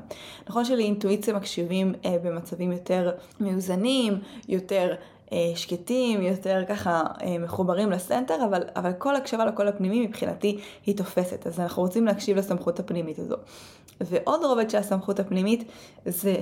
[0.50, 4.96] נכון שלאינטואיציה מקשיבים אה, במצבים יותר מאוזנים, יותר
[5.32, 10.98] אה, שקטים, יותר ככה אה, מחוברים לסנטר, אבל, אבל כל הקשבה לקול הפנימי מבחינתי היא
[10.98, 13.36] תופסת, אז אנחנו רוצים להקשיב לסמכות הפנימית הזו.
[14.02, 15.64] ועוד רובד של הסמכות הפנימית
[16.06, 16.36] זה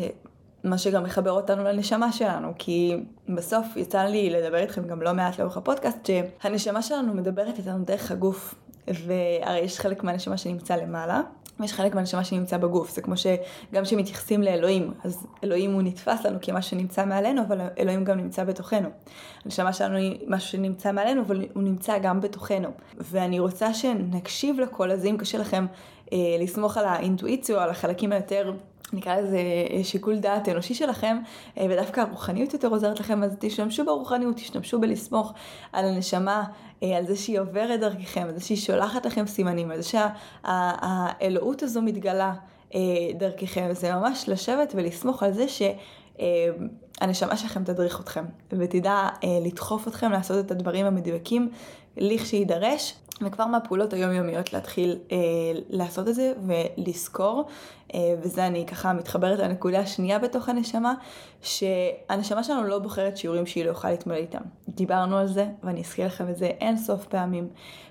[0.64, 2.98] מה שגם מחבר אותנו לנשמה שלנו, כי
[3.30, 6.10] בסוף יצא לי לדבר איתכם גם לא מעט לאורך הפודקאסט,
[6.42, 8.56] שהנשמה שלנו מדברת איתנו דרך הגוף,
[8.88, 11.22] והרי יש חלק מהנשמה שנמצא למעלה,
[11.60, 16.40] ויש חלק מהנשמה שנמצא בגוף, זה כמו שגם כשמתייחסים לאלוהים, אז אלוהים הוא נתפס לנו
[16.42, 18.90] כמשהו שנמצא מעלינו, אבל אלוהים גם נמצא בתוכנו.
[19.46, 22.70] הנשמה שלנו היא משהו שנמצא מעלינו, אבל הוא נמצא גם בתוכנו.
[22.98, 25.66] ואני רוצה שנקשיב לקול הזה, אם קשה לכם
[26.14, 28.54] אה, לסמוך על האינטואיציה על החלקים היותר
[28.94, 29.38] נקרא לזה
[29.72, 31.18] אה, שיקול דעת אנושי שלכם,
[31.58, 35.34] אה, ודווקא הרוחניות יותר עוזרת לכם, אז תשתמשו ברוחניות, תשתמשו בלסמוך
[35.74, 36.44] על הנשמה,
[36.84, 41.64] אה, על זה שהיא עוברת דרככם, על זה שהיא שולחת לכם סימנים, על זה שהאלוהות
[41.64, 42.34] הזו מתגלה
[43.18, 45.62] דרככם, זה ממש לשבת ולסמוך על זה ש...
[47.02, 49.08] הנשמה שלכם תדריך אתכם, ותדע
[49.46, 51.50] לדחוף אתכם לעשות את הדברים המדויקים
[51.98, 55.18] לכשיידרש, וכבר מהפעולות היומיומיות להתחיל אה,
[55.70, 57.46] לעשות את זה ולזכור,
[57.94, 60.94] אה, וזה אני ככה מתחברת לנקודה השנייה בתוך הנשמה,
[61.42, 64.42] שהנשמה שלנו לא בוחרת שיעורים שהיא לא יכולה להתמודד איתם.
[64.70, 67.48] דיברנו על זה, ואני אזכיר לכם את זה אין סוף פעמים.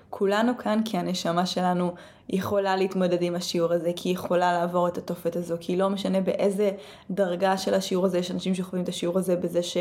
[0.09, 1.93] כולנו כאן כי הנשמה שלנו
[2.29, 6.21] יכולה להתמודד עם השיעור הזה, כי היא יכולה לעבור את התופת הזו, כי לא משנה
[6.21, 6.71] באיזה
[7.11, 9.77] דרגה של השיעור הזה, יש אנשים שחווים את השיעור הזה בזה ש...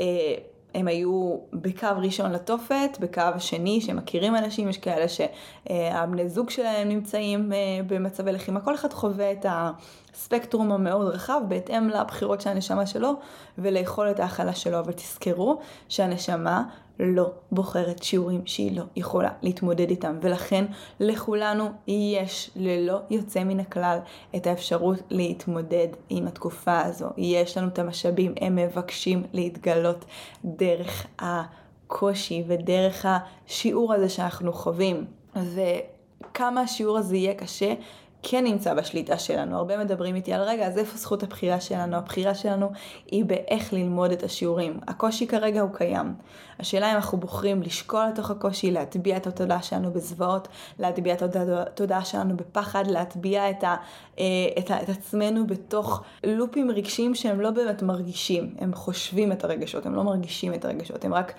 [0.00, 0.34] אה,
[0.74, 7.52] הם היו בקו ראשון לתופת, בקו שני שמכירים אנשים, יש כאלה שהבני זוג שלהם נמצאים
[7.52, 13.14] אה, במצבי לחימה, כל אחד חווה את הספקטרום המאוד רחב בהתאם לבחירות של הנשמה שלו
[13.58, 15.58] וליכולת ההכלה שלו, אבל תזכרו
[15.88, 16.62] שהנשמה
[16.98, 20.64] לא בוחרת שיעורים שהיא לא יכולה להתמודד איתם, ולכן
[21.00, 23.98] לכולנו יש ללא יוצא מן הכלל
[24.36, 27.06] את האפשרות להתמודד עם התקופה הזו.
[27.16, 30.04] יש לנו את המשאבים, הם מבקשים להתגלות
[30.44, 35.04] דרך הקושי ודרך השיעור הזה שאנחנו חווים.
[35.36, 37.74] וכמה השיעור הזה יהיה קשה,
[38.22, 39.56] כן נמצא בשליטה שלנו.
[39.56, 41.96] הרבה מדברים איתי על רגע, אז איפה זכות הבחירה שלנו?
[41.96, 42.70] הבחירה שלנו
[43.10, 44.80] היא באיך ללמוד את השיעורים.
[44.88, 46.14] הקושי כרגע הוא קיים.
[46.58, 52.04] השאלה אם אנחנו בוחרים לשקול לתוך הקושי, להטביע את התודעה שלנו בזוועות, להטביע את התודעה
[52.04, 53.76] שלנו בפחד, להטביע את, ה,
[54.18, 54.24] אה,
[54.58, 58.54] את, ה, את עצמנו בתוך לופים רגשיים שהם לא באמת מרגישים.
[58.58, 61.32] הם חושבים את הרגשות, הם לא מרגישים את הרגשות, הם רק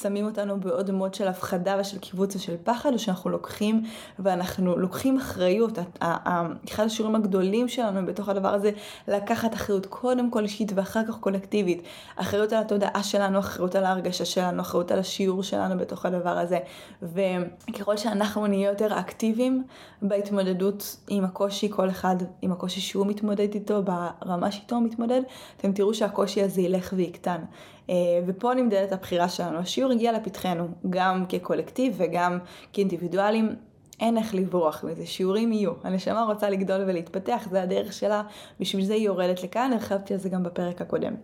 [0.00, 3.82] שמים אותנו בעוד מוד של הפחדה ושל קיבוץ ושל פחד, או שאנחנו לוקחים
[4.18, 5.78] ואנחנו לוקחים אחריות.
[6.68, 8.70] אחד השיעורים הגדולים שלנו בתוך הדבר הזה,
[9.08, 11.82] לקחת אחריות קודם כל אישית ואחר כך קולקטיבית.
[12.16, 16.58] אחריות על התודעה שלנו, אחריות על ההרגשה שלנו, אחריות על השיעור שלנו בתוך הדבר הזה.
[17.02, 19.64] וככל שאנחנו נהיה יותר אקטיביים
[20.02, 25.20] בהתמודדות עם הקושי, כל אחד עם הקושי שהוא מתמודד איתו, ברמה שאיתו הוא מתמודד,
[25.56, 27.40] אתם תראו שהקושי הזה ילך ויקטן.
[27.90, 27.94] אה,
[28.26, 29.58] ופה נמדדת הבחירה שלנו.
[29.58, 32.38] השיעור הגיע לפתחנו, גם כקולקטיב וגם
[32.72, 33.56] כאינדיבידואלים.
[34.00, 35.72] אין איך לברוח מזה, שיעורים יהיו.
[35.84, 38.22] הנשמה רוצה לגדול ולהתפתח, זה הדרך שלה,
[38.60, 41.14] בשביל זה היא יורדת לכאן, הרחבתי על זה גם בפרק הקודם.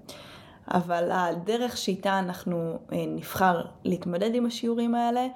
[0.74, 5.26] אבל הדרך שאיתה אנחנו אה, נבחר להתמודד עם השיעורים האלה,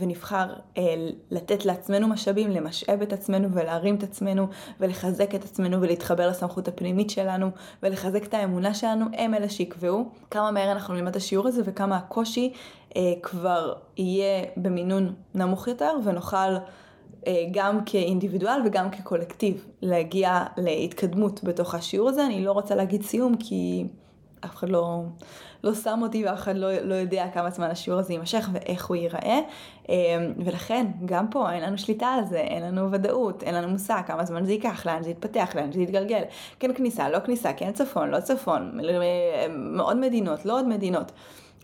[0.00, 0.82] ונבחר אה,
[1.30, 4.46] לתת לעצמנו משאבים, למשאב את עצמנו ולהרים את עצמנו,
[4.80, 7.50] ולחזק את עצמנו ולהתחבר לסמכות הפנימית שלנו,
[7.82, 11.96] ולחזק את האמונה שלנו, הם אלה שיקבעו כמה מהר אנחנו נלמד את השיעור הזה וכמה
[11.96, 12.52] הקושי
[12.96, 16.56] אה, כבר יהיה במינון נמוך יותר, ונוכל...
[17.26, 22.26] אה, גם כאינדיבידואל וגם כקולקטיב להגיע להתקדמות בתוך השיעור הזה.
[22.26, 23.86] אני לא רוצה להגיד סיום כי
[24.44, 25.02] אף אחד לא,
[25.64, 28.96] לא שם אותי ואף אחד לא, לא יודע כמה זמן השיעור הזה יימשך ואיך הוא
[28.96, 29.40] ייראה.
[29.88, 29.94] אה,
[30.44, 34.24] ולכן, גם פה אין לנו שליטה על זה, אין לנו ודאות, אין לנו מושג כמה
[34.24, 36.22] זמן זה ייקח, לאן זה יתפתח, לאן זה יתגלגל.
[36.58, 38.80] כן כניסה, לא כניסה, כן צפון, לא צפון,
[39.52, 41.12] מאוד מדינות, לא עוד מדינות.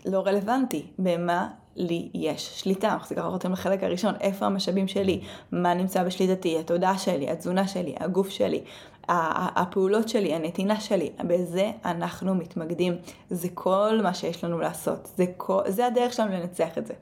[0.05, 0.85] לא רלוונטי.
[0.99, 2.93] במה לי יש שליטה.
[2.93, 7.95] אנחנו ככה חותרים לחלק הראשון, איפה המשאבים שלי, מה נמצא בשליטתי, התודעה שלי, התזונה שלי,
[7.99, 8.61] הגוף שלי,
[9.09, 12.97] הפעולות שלי, הנתינה שלי, בזה אנחנו מתמקדים.
[13.29, 15.09] זה כל מה שיש לנו לעשות.
[15.17, 16.93] זה, כל, זה הדרך שלנו לנצח את זה.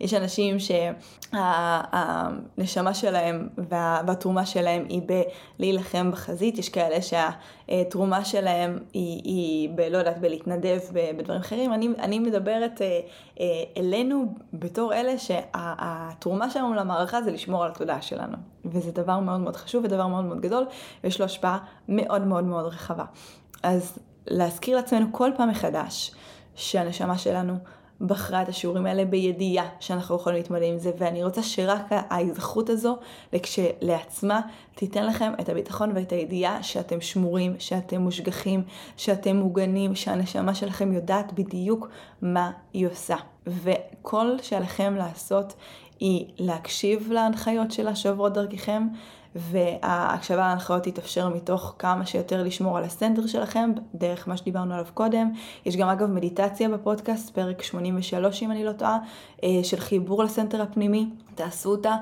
[0.00, 0.56] יש אנשים
[1.32, 3.48] שהנשמה שלהם
[4.06, 5.02] והתרומה שלהם היא
[5.58, 9.80] בלהילחם בחזית, יש כאלה שהתרומה שלהם היא, היא ב...
[9.80, 10.78] לא יודעת, בלהתנדב
[11.16, 11.72] בדברים אחרים.
[11.72, 13.00] אני, אני מדברת אה,
[13.40, 18.36] אה, אלינו בתור אלה שהתרומה שלנו למערכה זה לשמור על התודעה שלנו.
[18.64, 20.66] וזה דבר מאוד מאוד חשוב ודבר מאוד מאוד גדול,
[21.04, 21.58] ויש לו השפעה
[21.88, 23.04] מאוד מאוד מאוד רחבה.
[23.62, 26.14] אז להזכיר לעצמנו כל פעם מחדש
[26.54, 27.58] שהנשמה שלנו
[28.00, 32.98] בחרה את השיעורים האלה בידיעה שאנחנו יכולים להתמודד עם זה, ואני רוצה שרק ההיזכרות הזו
[33.42, 34.40] כשלעצמה
[34.74, 38.62] תיתן לכם את הביטחון ואת הידיעה שאתם שמורים, שאתם מושגחים,
[38.96, 41.88] שאתם מוגנים, שהנשמה שלכם יודעת בדיוק
[42.22, 43.16] מה היא עושה.
[43.46, 45.54] וכל שעליכם לעשות
[46.00, 48.82] היא להקשיב להנחיות שלה שעוברות דרככם,
[49.38, 55.30] וההקשבה להנחיות תתאפשר מתוך כמה שיותר לשמור על הסנטר שלכם, דרך מה שדיברנו עליו קודם.
[55.66, 58.98] יש גם אגב מדיטציה בפודקאסט, פרק 83 אם אני לא טועה,
[59.44, 61.96] אה, של חיבור לסנטר הפנימי, תעשו אותה.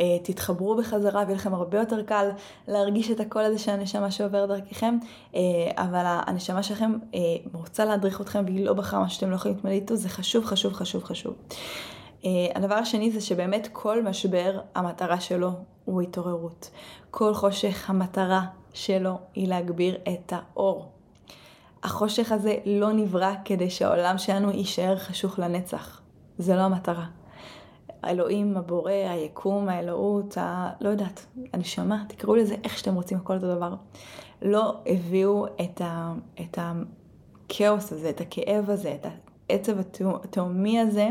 [0.00, 2.28] אה, תתחברו בחזרה ויהיה לכם הרבה יותר קל
[2.68, 4.98] להרגיש את הקול הזה של הנשמה שעובר דרככם,
[5.34, 5.40] אה,
[5.76, 6.92] אבל הנשמה שלכם
[7.52, 10.72] רוצה להדריך אתכם והיא לא בחרה מה שאתם לא יכולים להתמודד איתו, זה חשוב, חשוב,
[10.72, 11.34] חשוב, חשוב.
[12.24, 15.50] אה, הדבר השני זה שבאמת כל משבר, המטרה שלו
[15.84, 16.70] הוא התעוררות.
[17.10, 20.88] כל חושך, המטרה שלו היא להגביר את האור.
[21.82, 26.00] החושך הזה לא נברא כדי שהעולם שלנו יישאר חשוך לנצח.
[26.38, 27.06] זה לא המטרה.
[28.02, 30.70] האלוהים, הבורא, היקום, האלוהות, ה...
[30.80, 33.74] לא יודעת, הנשמה, תקראו לזה איך שאתם רוצים, הכל אותו דבר.
[34.42, 36.12] לא הביאו את, ה...
[36.40, 39.06] את הכאוס הזה, את הכאב הזה, את
[39.50, 39.78] העצב
[40.24, 41.10] התאומי הזה,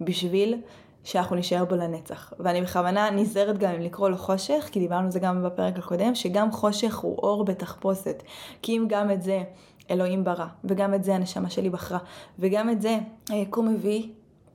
[0.00, 0.60] בשביל
[1.04, 2.32] שאנחנו נשאר בו לנצח.
[2.38, 6.14] ואני בכוונה נזהרת גם אם לקרוא לו חושך, כי דיברנו על זה גם בפרק הקודם,
[6.14, 8.22] שגם חושך הוא אור בתחפושת.
[8.62, 9.42] כי אם גם את זה
[9.90, 11.98] אלוהים ברא, וגם את זה הנשמה שלי בחרה,
[12.38, 14.08] וגם את זה היקום מביא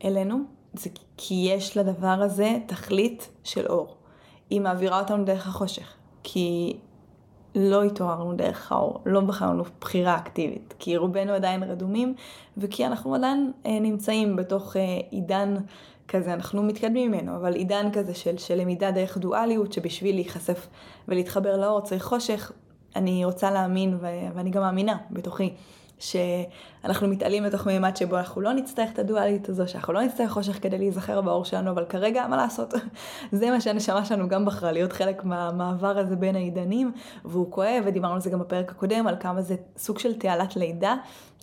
[0.04, 0.40] אלינו,
[0.74, 3.96] זה כי יש לדבר הזה תכלית של אור.
[4.50, 5.94] היא מעבירה אותנו דרך החושך.
[6.24, 6.78] כי
[7.56, 12.16] לא התעוררנו דרך האור, לא בחרנו בחירה אקטיבית, כי רובנו עדיין רדומים,
[12.58, 15.56] וכי אנחנו עדיין אה, נמצאים בתוך אה, עידן
[16.08, 20.68] כזה, אנחנו מתקדמים ממנו, אבל עידן כזה של, של למידה דרך דואליות, שבשביל להיחשף
[21.08, 22.52] ולהתחבר לאור צריך חושך,
[22.96, 25.54] אני רוצה להאמין, ו- ואני גם מאמינה בתוכי,
[26.00, 30.64] שאנחנו מתעלים בתוך מימד שבו אנחנו לא נצטרך את הדואליות הזו, שאנחנו לא נצטרך חושך
[30.64, 32.74] כדי להיזכר באור שלנו, אבל כרגע, מה לעשות?
[33.32, 36.92] זה מה שהנשמה שלנו גם בחרה, להיות חלק מהמעבר הזה בין העידנים,
[37.26, 40.96] והוא כואב, ודיברנו על זה גם בפרק הקודם, על כמה זה סוג של תעלת לידה,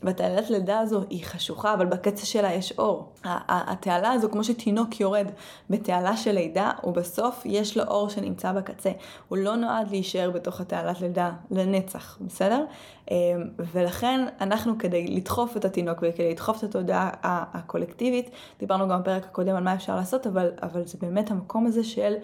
[0.03, 3.13] והתעלת לידה הזו היא חשוכה, אבל בקצה שלה יש אור.
[3.49, 5.27] התעלה הזו, כמו שתינוק יורד
[5.71, 8.91] בתעלה של לידה, ובסוף יש לו אור שנמצא בקצה.
[9.29, 12.65] הוא לא נועד להישאר בתוך התעלת לידה לנצח, בסדר?
[13.11, 13.17] אמ,
[13.59, 17.11] ולכן אנחנו כדי לדחוף את התינוק וכדי לדחוף את התודעה
[17.53, 21.85] הקולקטיבית, דיברנו גם בפרק הקודם על מה אפשר לעשות, אבל, אבל זה באמת המקום הזה
[21.85, 22.19] של אה,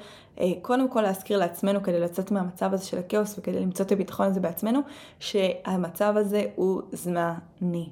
[0.63, 4.41] קודם כל להזכיר לעצמנו כדי לצאת מהמצב הזה של הכאוס וכדי למצוא את הביטחון הזה
[4.41, 4.81] בעצמנו,
[5.21, 7.89] שהמצב הזה הוא זמני.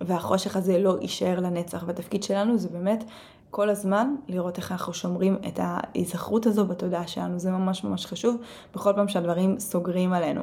[0.00, 1.84] והחושך הזה לא יישאר לנצח.
[1.86, 3.04] והתפקיד שלנו זה באמת
[3.50, 8.36] כל הזמן לראות איך אנחנו שומרים את ההיזכרות הזו בתודעה שלנו, זה ממש ממש חשוב
[8.74, 10.42] בכל פעם שהדברים סוגרים עלינו.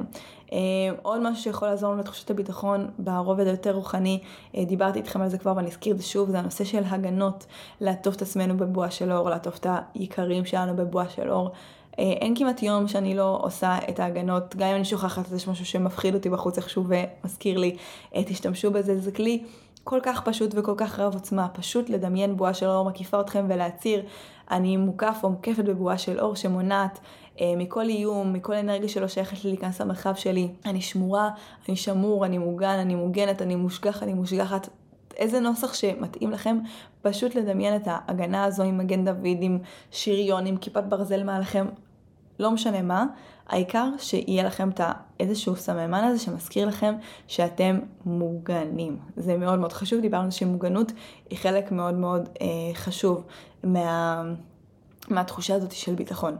[0.52, 0.58] אה,
[1.02, 4.20] עוד משהו שיכול לעזור לנו לתחושת הביטחון ברובד היותר רוחני,
[4.56, 7.46] אה, דיברתי איתכם על זה כבר ואני אזכיר את זה שוב, זה הנושא של הגנות,
[7.80, 11.50] לעטוף את עצמנו בבועה של אור, לעטוף את היקרים שלנו בבועה של אור.
[11.98, 15.66] אה, אין כמעט יום שאני לא עושה את ההגנות, גם אם אני שוכחת, יש משהו
[15.66, 17.76] שמפחיד אותי בחוץ איכשהו ומזכיר לי,
[18.14, 19.42] תשתמשו בזה, זה כלי
[19.84, 24.02] כל כך פשוט וכל כך רב עוצמה, פשוט לדמיין בועה של אור מקיפה אתכם ולהצהיר,
[24.50, 26.98] אני מוקף או מוקפת בבועה של אור שמונעת
[27.40, 30.48] אה, מכל איום, מכל אנרגיה שלא שייכת לי להיכנס למרחב שלי.
[30.66, 31.30] אני שמורה,
[31.68, 34.68] אני שמור, אני מוגן, אני מוגנת, אני מושגח, אני מושגחת.
[35.16, 36.58] איזה נוסח שמתאים לכם,
[37.02, 39.58] פשוט לדמיין את ההגנה הזו עם מגן דוד, עם
[39.90, 41.66] שריון, עם כיפת ברזל מעליכם,
[42.38, 43.06] לא משנה מה,
[43.48, 44.80] העיקר שיהיה לכם את
[45.20, 46.94] איזשהו סממן הזה שמזכיר לכם
[47.26, 48.98] שאתם מוגנים.
[49.16, 50.92] זה מאוד מאוד חשוב, דיברנו שמוגנות
[51.30, 53.24] היא חלק מאוד מאוד אה, חשוב
[53.64, 54.22] מה,
[55.08, 56.36] מהתחושה הזאת של ביטחון.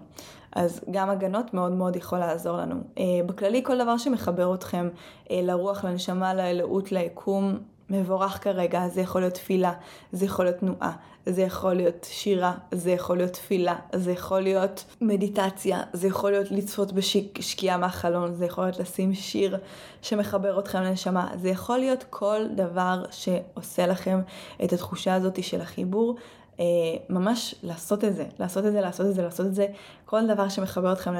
[0.52, 2.74] אז גם הגנות מאוד מאוד יכול לעזור לנו.
[2.98, 4.88] אה, בכללי כל דבר שמחבר אתכם
[5.30, 7.58] אה, לרוח, לנשמה, לאלוהות, ליקום,
[7.90, 9.72] מבורך כרגע, זה יכול להיות תפילה,
[10.12, 10.92] זה יכול להיות תנועה,
[11.26, 16.50] זה יכול להיות שירה, זה יכול להיות תפילה, זה יכול להיות מדיטציה, זה יכול להיות
[16.50, 19.58] לצפות בשקיעה מהחלון, זה יכול להיות לשים שיר
[20.02, 24.20] שמחבר אתכם לנשמה, זה יכול להיות כל דבר שעושה לכם
[24.64, 26.16] את התחושה הזאת של החיבור.
[26.60, 26.64] אה,
[27.08, 29.66] ממש לעשות את זה, לעשות את זה, לעשות את זה, לעשות את זה,
[30.04, 31.14] כל דבר שמחבר אתכם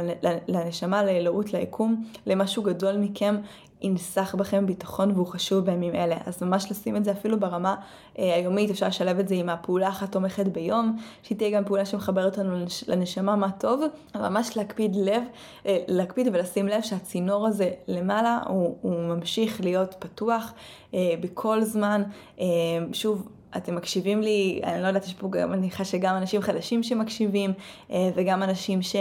[0.48, 3.36] לנשמה, לאלוהות, ליקום, למשהו גדול מכם,
[3.82, 6.16] ינסח בכם ביטחון והוא חשוב בימים אלה.
[6.26, 7.74] אז ממש לשים את זה אפילו ברמה
[8.18, 11.84] אה, היומית, אפשר לשלב את זה עם הפעולה אחת תומכת ביום, שהיא תהיה גם פעולה
[11.84, 13.82] שמחברת אותנו לנש, לנשמה מה טוב,
[14.14, 15.22] אבל ממש להקפיד לב,
[15.66, 20.52] אה, להקפיד ולשים לב שהצינור הזה למעלה הוא, הוא ממשיך להיות פתוח
[20.94, 22.02] אה, בכל זמן.
[22.40, 22.46] אה,
[22.92, 26.82] שוב, אתם מקשיבים לי, אני לא יודעת, יש פה גם, אני מניחה שגם אנשים חדשים
[26.82, 27.52] שמקשיבים,
[27.90, 28.96] אה, וגם אנשים ש...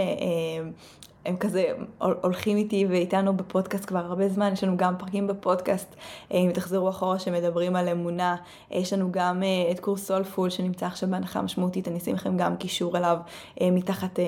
[1.26, 1.64] אה, הם כזה
[1.98, 5.94] הולכים איתי ואיתנו בפודקאסט כבר הרבה זמן, יש לנו גם פרקים בפודקאסט,
[6.32, 8.36] אה, אם תחזרו אחורה שמדברים על אמונה,
[8.70, 12.96] יש לנו גם את קורס סולפול שנמצא עכשיו בהנחה משמעותית, אני אשים לכם גם קישור
[12.96, 13.18] אליו
[13.62, 14.18] מתחת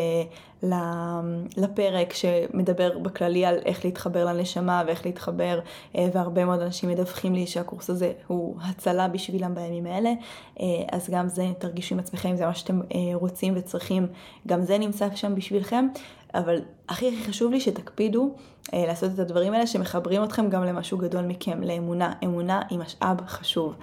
[1.56, 5.60] לפרק שמדבר בכללי על איך להתחבר לנשמה ואיך להתחבר,
[5.96, 10.12] אה, והרבה מאוד אנשים מדווחים לי שהקורס הזה הוא הצלה בשבילם בימים האלה,
[10.60, 14.06] אה, אז גם זה תרגישו עם עצמכם, אם זה מה שאתם אה, רוצים וצריכים,
[14.46, 15.88] גם זה נמצא שם בשבילכם.
[16.34, 18.30] אבל הכי הכי חשוב לי שתקפידו
[18.72, 22.12] לעשות את הדברים האלה שמחברים אתכם גם למשהו גדול מכם, לאמונה.
[22.24, 23.74] אמונה היא משאב חשוב.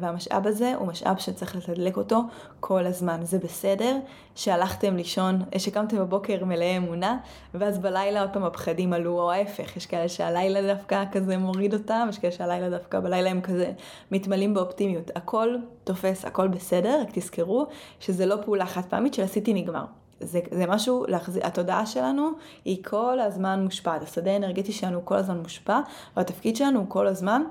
[0.00, 2.20] והמשאב הזה הוא משאב שצריך לתדלק אותו
[2.60, 3.20] כל הזמן.
[3.22, 3.96] זה בסדר
[4.34, 7.18] שהלכתם לישון, שקמתם בבוקר מלאי אמונה,
[7.54, 12.06] ואז בלילה עוד פעם הפחדים עלו, או ההפך, יש כאלה שהלילה דווקא כזה מוריד אותם,
[12.10, 13.72] יש כאלה שהלילה דווקא בלילה הם כזה
[14.10, 15.10] מתמלאים באופטימיות.
[15.16, 17.66] הכל תופס, הכל בסדר, רק תזכרו
[18.00, 19.84] שזה לא פעולה חד פעמית של עשיתי נגמר.
[20.20, 22.30] זה, זה משהו, להחזיר, התודעה שלנו
[22.64, 25.80] היא כל הזמן מושפעת, השדה האנרגטי שלנו כל הזמן מושפע,
[26.16, 27.42] והתפקיד שלנו הוא כל הזמן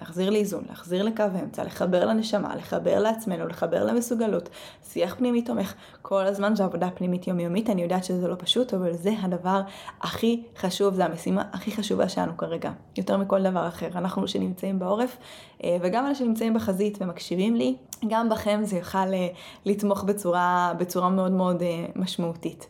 [0.00, 4.48] להחזיר לאיזון, להחזיר לקו האמצע, לחבר לנשמה, לחבר לעצמנו, לחבר למסוגלות,
[4.92, 8.92] שיח פנימי תומך, כל הזמן זו עבודה פנימית יומיומית, אני יודעת שזה לא פשוט, אבל
[8.92, 9.60] זה הדבר
[10.00, 13.88] הכי חשוב, זה המשימה הכי חשובה שלנו כרגע, יותר מכל דבר אחר.
[13.94, 15.16] אנחנו שנמצאים בעורף,
[15.64, 17.76] אה, וגם אלה שנמצאים בחזית ומקשיבים לי,
[18.08, 19.28] גם בכם זה יוכל אה,
[19.64, 22.66] לתמוך בצורה, בצורה מאוד מאוד אה, משמעותית.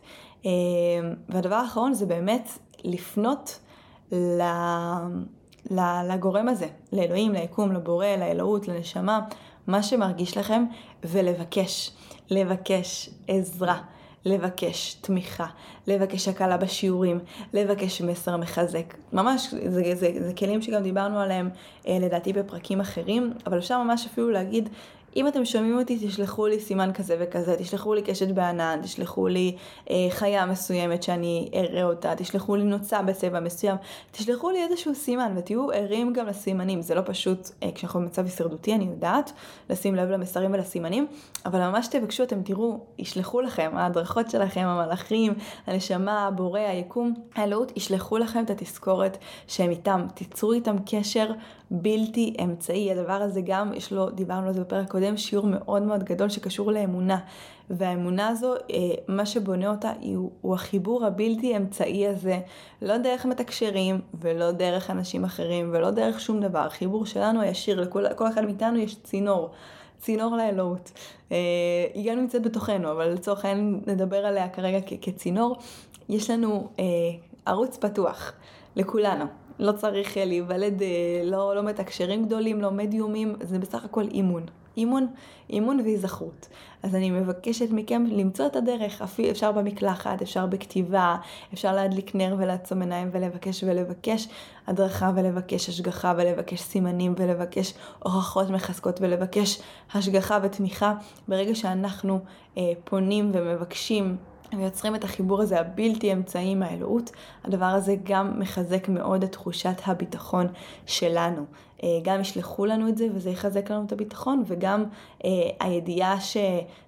[1.29, 2.49] והדבר האחרון זה באמת
[2.83, 3.59] לפנות
[4.11, 4.41] ל...
[6.09, 9.19] לגורם הזה, לאלוהים, ליקום, לבורא, לאלוהות, לנשמה,
[9.67, 10.65] מה שמרגיש לכם,
[11.03, 11.91] ולבקש,
[12.29, 13.81] לבקש עזרה.
[14.25, 15.45] לבקש תמיכה,
[15.87, 17.19] לבקש הקלה בשיעורים,
[17.53, 18.93] לבקש מסר מחזק.
[19.13, 21.49] ממש, זה, זה, זה, זה כלים שגם דיברנו עליהם
[21.87, 24.69] אה, לדעתי בפרקים אחרים, אבל אפשר ממש אפילו להגיד
[25.15, 29.55] אם אתם שומעים אותי, תשלחו לי סימן כזה וכזה, תשלחו לי קשת בענן, תשלחו לי
[29.89, 33.75] אה, חיה מסוימת שאני אראה אותה, תשלחו לי נוצה בצבע מסוים,
[34.11, 38.75] תשלחו לי איזשהו סימן ותהיו ערים גם לסימנים, זה לא פשוט אה, כשאנחנו במצב הישרדותי,
[38.75, 39.31] אני יודעת,
[39.69, 41.07] לשים לב למסרים ולסימנים,
[41.45, 45.33] אבל ממש תבקשו, אתם תראו, ישלחו לכם, ההדרכות שלכם, המלאכים,
[45.67, 49.17] הנשמה, הבורא, היקום, האלוהות, ישלחו לכם את התזכורת
[49.47, 51.31] שהם איתם, תיצרו איתם קשר
[51.71, 52.91] בלתי אמצעי.
[52.91, 56.71] הדבר הזה גם, יש לו, דיברנו על זה בפרק הקודם, שיעור מאוד מאוד גדול שקשור
[56.71, 57.19] לאמונה.
[57.69, 58.77] והאמונה הזו, אה,
[59.07, 59.91] מה שבונה אותה
[60.41, 62.39] הוא, החיבור הבלתי אמצעי הזה,
[62.81, 66.59] לא דרך מתקשרים ולא דרך אנשים אחרים ולא דרך שום דבר.
[66.59, 69.49] החיבור שלנו הישיר, לכל אחד מאיתנו יש צינור.
[69.97, 70.91] צינור לאלוהות.
[71.31, 71.37] אה,
[71.93, 75.57] היא גם נמצאת בתוכנו, אבל לצורך העניין נדבר עליה כרגע כצינור.
[76.09, 76.85] יש לנו אה,
[77.45, 78.33] ערוץ פתוח
[78.75, 79.25] לכולנו.
[79.59, 80.87] לא צריך להיוולד, אה,
[81.23, 84.45] לא, לא מתקשרים גדולים, לא מדיומים, זה בסך הכל אימון.
[84.77, 85.07] אימון,
[85.49, 86.47] אימון והיזכרות.
[86.83, 89.01] אז אני מבקשת מכם למצוא את הדרך,
[89.31, 91.15] אפשר במקלחת, אפשר בכתיבה,
[91.53, 94.27] אפשר להדליק נר ולעצום עיניים ולבקש ולבקש
[94.67, 99.61] הדרכה ולבקש השגחה ולבקש סימנים ולבקש הוכחות מחזקות ולבקש
[99.93, 100.93] השגחה ותמיכה.
[101.27, 102.19] ברגע שאנחנו
[102.57, 104.17] אה, פונים ומבקשים
[104.57, 107.11] ויוצרים את החיבור הזה הבלתי אמצעי עם האלוהות,
[107.43, 110.47] הדבר הזה גם מחזק מאוד את תחושת הביטחון
[110.85, 111.45] שלנו.
[111.83, 114.83] אה, גם ישלחו לנו את זה וזה יחזק לנו את הביטחון, וגם
[115.25, 115.29] אה,
[115.59, 116.37] הידיעה ש,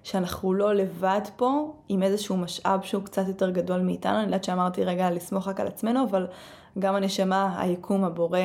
[0.02, 4.16] שאנחנו לא לבד פה עם איזשהו משאב שהוא קצת יותר גדול מאיתנו.
[4.16, 6.26] אני יודעת שאמרתי רגע לסמוך רק על עצמנו, אבל
[6.78, 8.38] גם הנשמה, היקום, הבורא,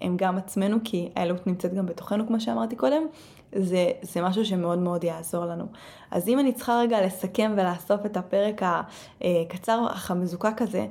[0.00, 3.02] הם גם עצמנו, כי האלוהות נמצאת גם בתוכנו, כמו שאמרתי קודם.
[3.54, 5.64] זה, זה משהו שמאוד מאוד יעזור לנו.
[6.10, 8.62] אז אם אני צריכה רגע לסכם ולאסוף את הפרק
[9.20, 10.86] הקצר אך המזוקק הזה,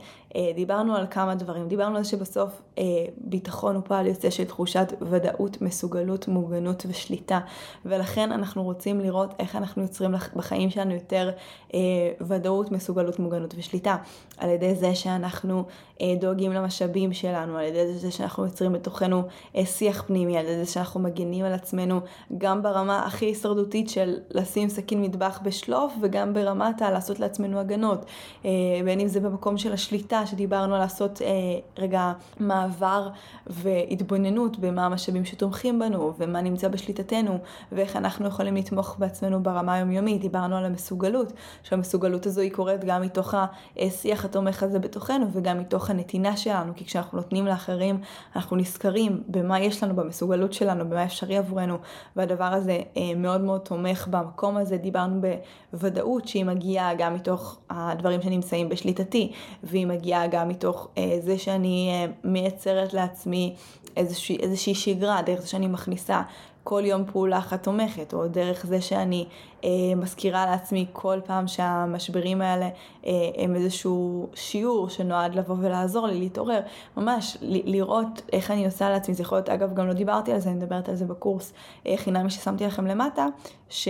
[0.56, 1.68] דיברנו על כמה דברים.
[1.68, 2.84] דיברנו על זה שבסוף אה,
[3.18, 7.40] ביטחון הוא פועל יוצא של תחושת ודאות, מסוגלות, מוגנות ושליטה,
[7.86, 11.32] ולכן אנחנו רוצים לראות איך אנחנו יוצרים בחיים שלנו יותר
[11.74, 11.80] אה,
[12.22, 13.96] ודאות, מסוגלות, מוגנות ושליטה.
[14.38, 15.64] על ידי זה שאנחנו
[16.20, 19.24] דואגים למשאבים שלנו, על ידי זה שאנחנו יוצרים בתוכנו
[19.64, 22.00] שיח פנימי, על ידי זה שאנחנו מגינים על עצמנו
[22.38, 28.06] גם ברמה הכי הישרדותית של לשים סכין מטבח בשלוף, וגם ברמת הלעשות לעצמנו הגנות.
[28.86, 30.23] בין אם זה במקום של השליטה.
[30.26, 31.28] שדיברנו על לעשות אה,
[31.78, 33.10] רגע מעבר
[33.48, 37.40] והתבוננות במה המשאבים שתומכים בנו ומה נמצא בשליטתנו
[37.72, 40.22] ואיך אנחנו יכולים לתמוך בעצמנו ברמה היומיומית.
[40.22, 43.34] דיברנו על המסוגלות, שהמסוגלות הזו היא קורית גם מתוך
[43.78, 48.00] השיח התומך הזה בתוכנו וגם מתוך הנתינה שלנו, כי כשאנחנו נותנים לאחרים
[48.36, 51.78] אנחנו נזכרים במה יש לנו במסוגלות שלנו, במה אפשרי עבורנו
[52.16, 54.78] והדבר הזה אה, מאוד מאוד תומך במקום הזה.
[54.78, 55.22] דיברנו
[55.74, 59.32] בוודאות שהיא מגיעה גם מתוך הדברים שנמצאים בשליטתי
[59.64, 63.56] והיא מגיעה מגיעה גם מתוך אה, זה שאני אה, מייצרת לעצמי
[63.98, 66.22] איזושהי, איזושהי שגרה, דרך זה שאני מכניסה
[66.64, 69.26] כל יום פעולה אחת תומכת, או דרך זה שאני
[69.64, 72.70] אה, מזכירה לעצמי כל פעם שהמשברים האלה
[73.06, 76.60] אה, הם איזשהו שיעור שנועד לבוא ולעזור לי להתעורר.
[76.98, 80.50] ממש, לראות איך אני עושה לעצמי, זה יכול להיות, אגב, גם לא דיברתי על זה,
[80.50, 81.54] אני מדברת על זה בקורס
[81.88, 83.28] אה, חינמי ששמתי לכם למטה,
[83.70, 83.88] ש...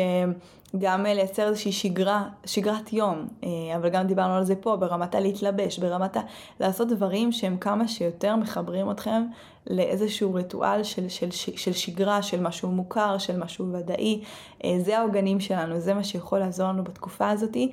[0.77, 5.15] גם אה, לייצר איזושהי שגרה, שגרת יום, אה, אבל גם דיברנו על זה פה, ברמת
[5.15, 6.21] הלהתלבש, ברמת ה...
[6.59, 9.23] לעשות דברים שהם כמה שיותר מחברים אתכם
[9.67, 14.21] לאיזשהו ריטואל של, של, של, שגרה, של משהו מוכר, של משהו ודאי.
[14.63, 17.71] אה, זה העוגנים שלנו, זה מה שיכול לעזור לנו בתקופה הזאתי,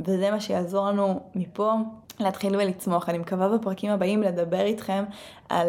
[0.00, 1.72] וזה מה שיעזור לנו מפה
[2.20, 3.08] להתחיל ולצמוח.
[3.08, 5.04] אני מקווה בפרקים הבאים לדבר איתכם
[5.48, 5.68] על...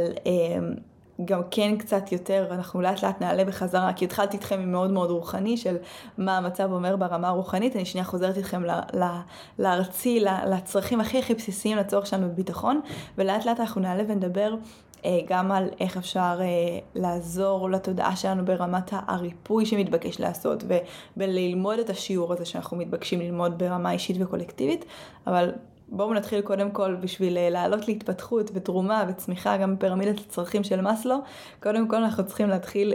[1.25, 5.09] גם כן קצת יותר, אנחנו לאט לאט נעלה בחזרה, כי התחלתי איתכם עם מאוד מאוד
[5.11, 5.75] רוחני של
[6.17, 8.63] מה המצב אומר ברמה הרוחנית, אני שנייה חוזרת איתכם
[9.59, 12.81] לארצי, לצרכים הכי הכי בסיסיים לצורך שלנו בביטחון,
[13.17, 14.55] ולאט לאט אנחנו נעלה ונדבר
[15.05, 16.45] אה, גם על איך אפשר אה,
[16.95, 20.63] לעזור לתודעה שלנו ברמת הריפוי שמתבקש לעשות,
[21.17, 24.85] וללמוד את השיעור הזה שאנחנו מתבקשים ללמוד ברמה אישית וקולקטיבית,
[25.27, 25.51] אבל
[25.95, 31.17] בואו נתחיל קודם כל בשביל אה, לעלות להתפתחות ותרומה וצמיחה גם בפירמידת הצרכים של מאסלו,
[31.63, 32.93] קודם כל אנחנו צריכים להתחיל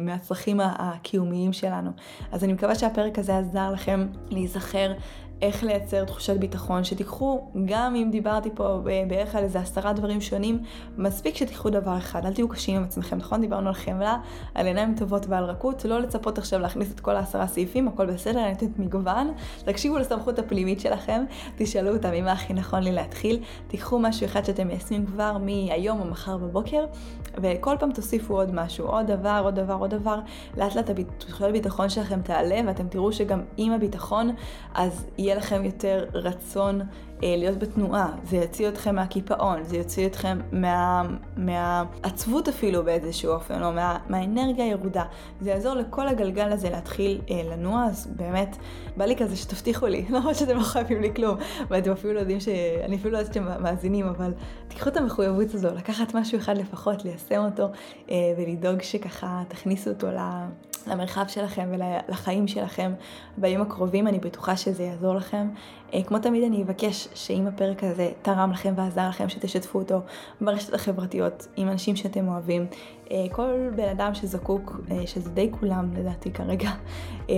[0.00, 1.90] מהצרכים הקיומיים שלנו.
[2.32, 4.92] אז אני מקווה שהפרק הזה עזר לכם להיזכר
[5.42, 10.62] איך לייצר תחושת ביטחון, שתיקחו, גם אם דיברתי פה בערך על איזה עשרה דברים שונים,
[10.96, 13.40] מספיק שתיקחו דבר אחד, אל תהיו קשים עם עצמכם, נכון?
[13.40, 14.16] דיברנו על חמלה,
[14.54, 18.42] על עיניים טובות ועל רכות, לא לצפות עכשיו להכניס את כל העשרה סעיפים, הכל בסדר,
[18.42, 19.32] אני נותנת מגוון,
[19.64, 21.24] תקשיבו לסמכות הפנימית שלכם,
[21.56, 26.04] תשאלו אותם אם הכי נכון לי להתחיל, תיקחו משהו אחד שאתם מיישמים כבר מהיום או
[26.04, 26.84] מחר בבוקר,
[27.42, 30.18] וכל פעם תוסיפו עוד משהו, עוד דבר, עוד דבר, עוד דבר,
[30.56, 30.90] לאט לאט
[31.40, 34.34] הביטחון שלכם תעלה, ואתם תראו שגם עם הביטחון,
[34.74, 36.80] אז לכם יותר רצון
[37.22, 41.02] אה, להיות בתנועה, זה יוציא אתכם מהקיפאון, זה יוציא אתכם מה,
[41.36, 45.04] מהעצבות אפילו באיזשהו אופן, או מה, מהאנרגיה הירודה.
[45.40, 48.56] זה יעזור לכל הגלגל הזה להתחיל אה, לנוע, אז באמת,
[48.96, 51.36] בא לי כזה שתבטיחו לי, למרות שאתם לא חייבים לי כלום,
[51.70, 52.48] ואתם אפילו לא יודעים ש...
[52.84, 54.32] אני אפילו לא יודעת שאתם מאזינים, אבל
[54.68, 57.68] תיקחו את המחויבות הזו, לקחת משהו אחד לפחות, ליישם אותו,
[58.10, 60.18] אה, ולדאוג שככה תכניסו אותו ל...
[60.86, 62.92] למרחב שלכם ולחיים שלכם
[63.36, 65.48] בימים הקרובים, אני בטוחה שזה יעזור לכם.
[65.94, 70.00] אה, כמו תמיד אני אבקש שאם הפרק הזה תרם לכם ועזר לכם, שתשתפו אותו
[70.40, 72.66] ברשתות החברתיות עם אנשים שאתם אוהבים.
[73.10, 76.70] אה, כל בן אדם שזקוק, אה, שזה די כולם לדעתי כרגע,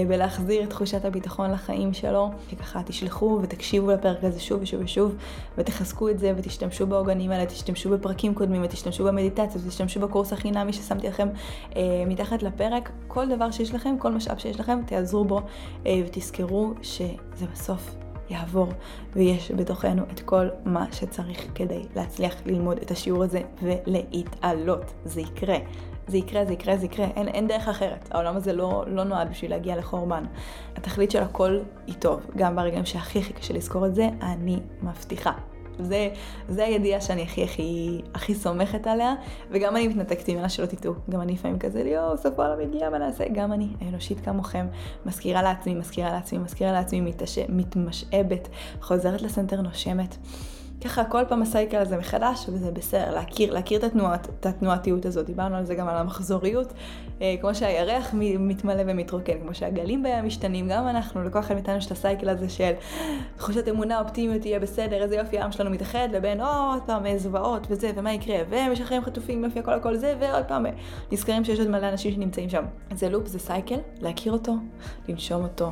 [0.09, 5.15] בלהחזיר את תחושת הביטחון לחיים שלו, שככה תשלחו ותקשיבו לפרק הזה שוב ושוב ושוב,
[5.59, 11.09] ותחזקו את זה ותשתמשו בעוגנים האלה, תשתמשו בפרקים קודמים ותשתמשו במדיטציה ותשתמשו בקורס החינמי ששמתי
[11.09, 11.29] לכם
[12.07, 12.91] מתחת לפרק.
[13.09, 15.41] כל דבר שיש לכם, כל משאב שיש לכם, תעזרו בו
[15.85, 18.69] ותזכרו שזה בסוף יעבור,
[19.13, 24.93] ויש בתוכנו את כל מה שצריך כדי להצליח ללמוד את השיעור הזה ולהתעלות.
[25.05, 25.57] זה יקרה.
[26.09, 28.09] זה יקרה, זה יקרה, זה יקרה, אין, אין דרך אחרת.
[28.11, 30.25] העולם הזה לא, לא נועד בשביל להגיע לחורבן.
[30.77, 32.21] התכלית של הכל היא טוב.
[32.37, 35.33] גם ברגעים שהכי הכי קשה לזכור את זה, אני מבטיחה.
[35.85, 36.09] זה,
[36.49, 39.15] זה הידיעה שאני הכי הכי הכי סומכת עליה,
[39.51, 40.95] וגם אני מתנתקת ממנה שלא תטעו.
[41.11, 43.25] גם אני לפעמים כזה, יואו, סוף העולם הגיע, מה נעשה?
[43.33, 44.67] גם אני, האנושית כמוכם,
[45.07, 47.13] מזכירה לעצמי, מזכירה לעצמי, מזכירה לעצמי.
[47.49, 48.49] מתמשאבת,
[48.81, 50.17] חוזרת לסנטר, נושמת.
[50.85, 55.27] ככה כל פעם הסייקל הזה מחדש, וזה בסדר, להכיר, להכיר את, התנועת, את התנועתיות הזאת.
[55.27, 56.73] דיברנו על זה גם על המחזוריות,
[57.23, 61.87] אה, כמו שהירח מתמלא ומתרוקן, כמו שהגלים בים משתנים, גם אנחנו, לכל אחד מאיתנו יש
[61.87, 62.73] את הסייקל הזה של
[63.37, 67.91] תחושת אמונה, אופטימיות, יהיה בסדר, איזה יופי העם שלנו מתאחד, לבין עוד פעם זוועות וזה,
[67.95, 70.67] ומה יקרה, ומשחררים חטופים, יופי הכל הכל זה, ועוד פעם
[71.13, 72.65] נזכרים שיש עוד מלא אנשים שנמצאים שם.
[72.95, 74.55] זה לופ, זה סייקל, להכיר אותו,
[75.09, 75.71] לנשום אותו,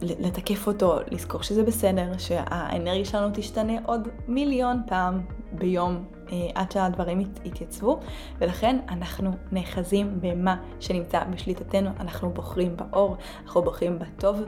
[0.00, 5.20] לתקף אותו, לזכור שזה בסדר, שהאנרגיה שלנו תשתנה עוד מיליון פעם
[5.52, 8.00] ביום אה, עד שהדברים ית, יתייצבו,
[8.38, 14.40] ולכן אנחנו נאחזים במה שנמצא בשליטתנו, אנחנו בוחרים באור, אנחנו בוחרים בטוב,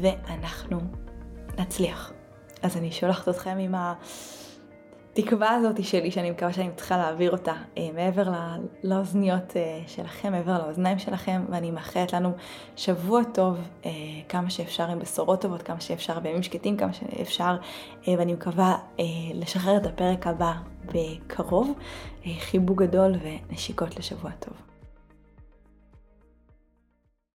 [0.00, 0.78] ואנחנו
[1.58, 2.12] נצליח.
[2.62, 3.94] אז אני שולחת אתכם עם ה...
[5.16, 8.38] התקווה הזאת שלי, שאני מקווה שאני צריכה להעביר אותה אה, מעבר לא,
[8.84, 12.32] לאוזניות אה, שלכם, מעבר לאוזניים שלכם, ואני מאחלת לנו
[12.76, 13.90] שבוע טוב, אה,
[14.28, 17.56] כמה שאפשר עם בשורות טובות, כמה שאפשר בימים שקטים, כמה שאפשר,
[18.06, 18.78] ואני מקווה
[19.34, 20.52] לשחרר את הפרק הבא
[20.86, 21.72] בקרוב.
[22.38, 24.69] חיבוק גדול ונשיקות לשבוע טוב.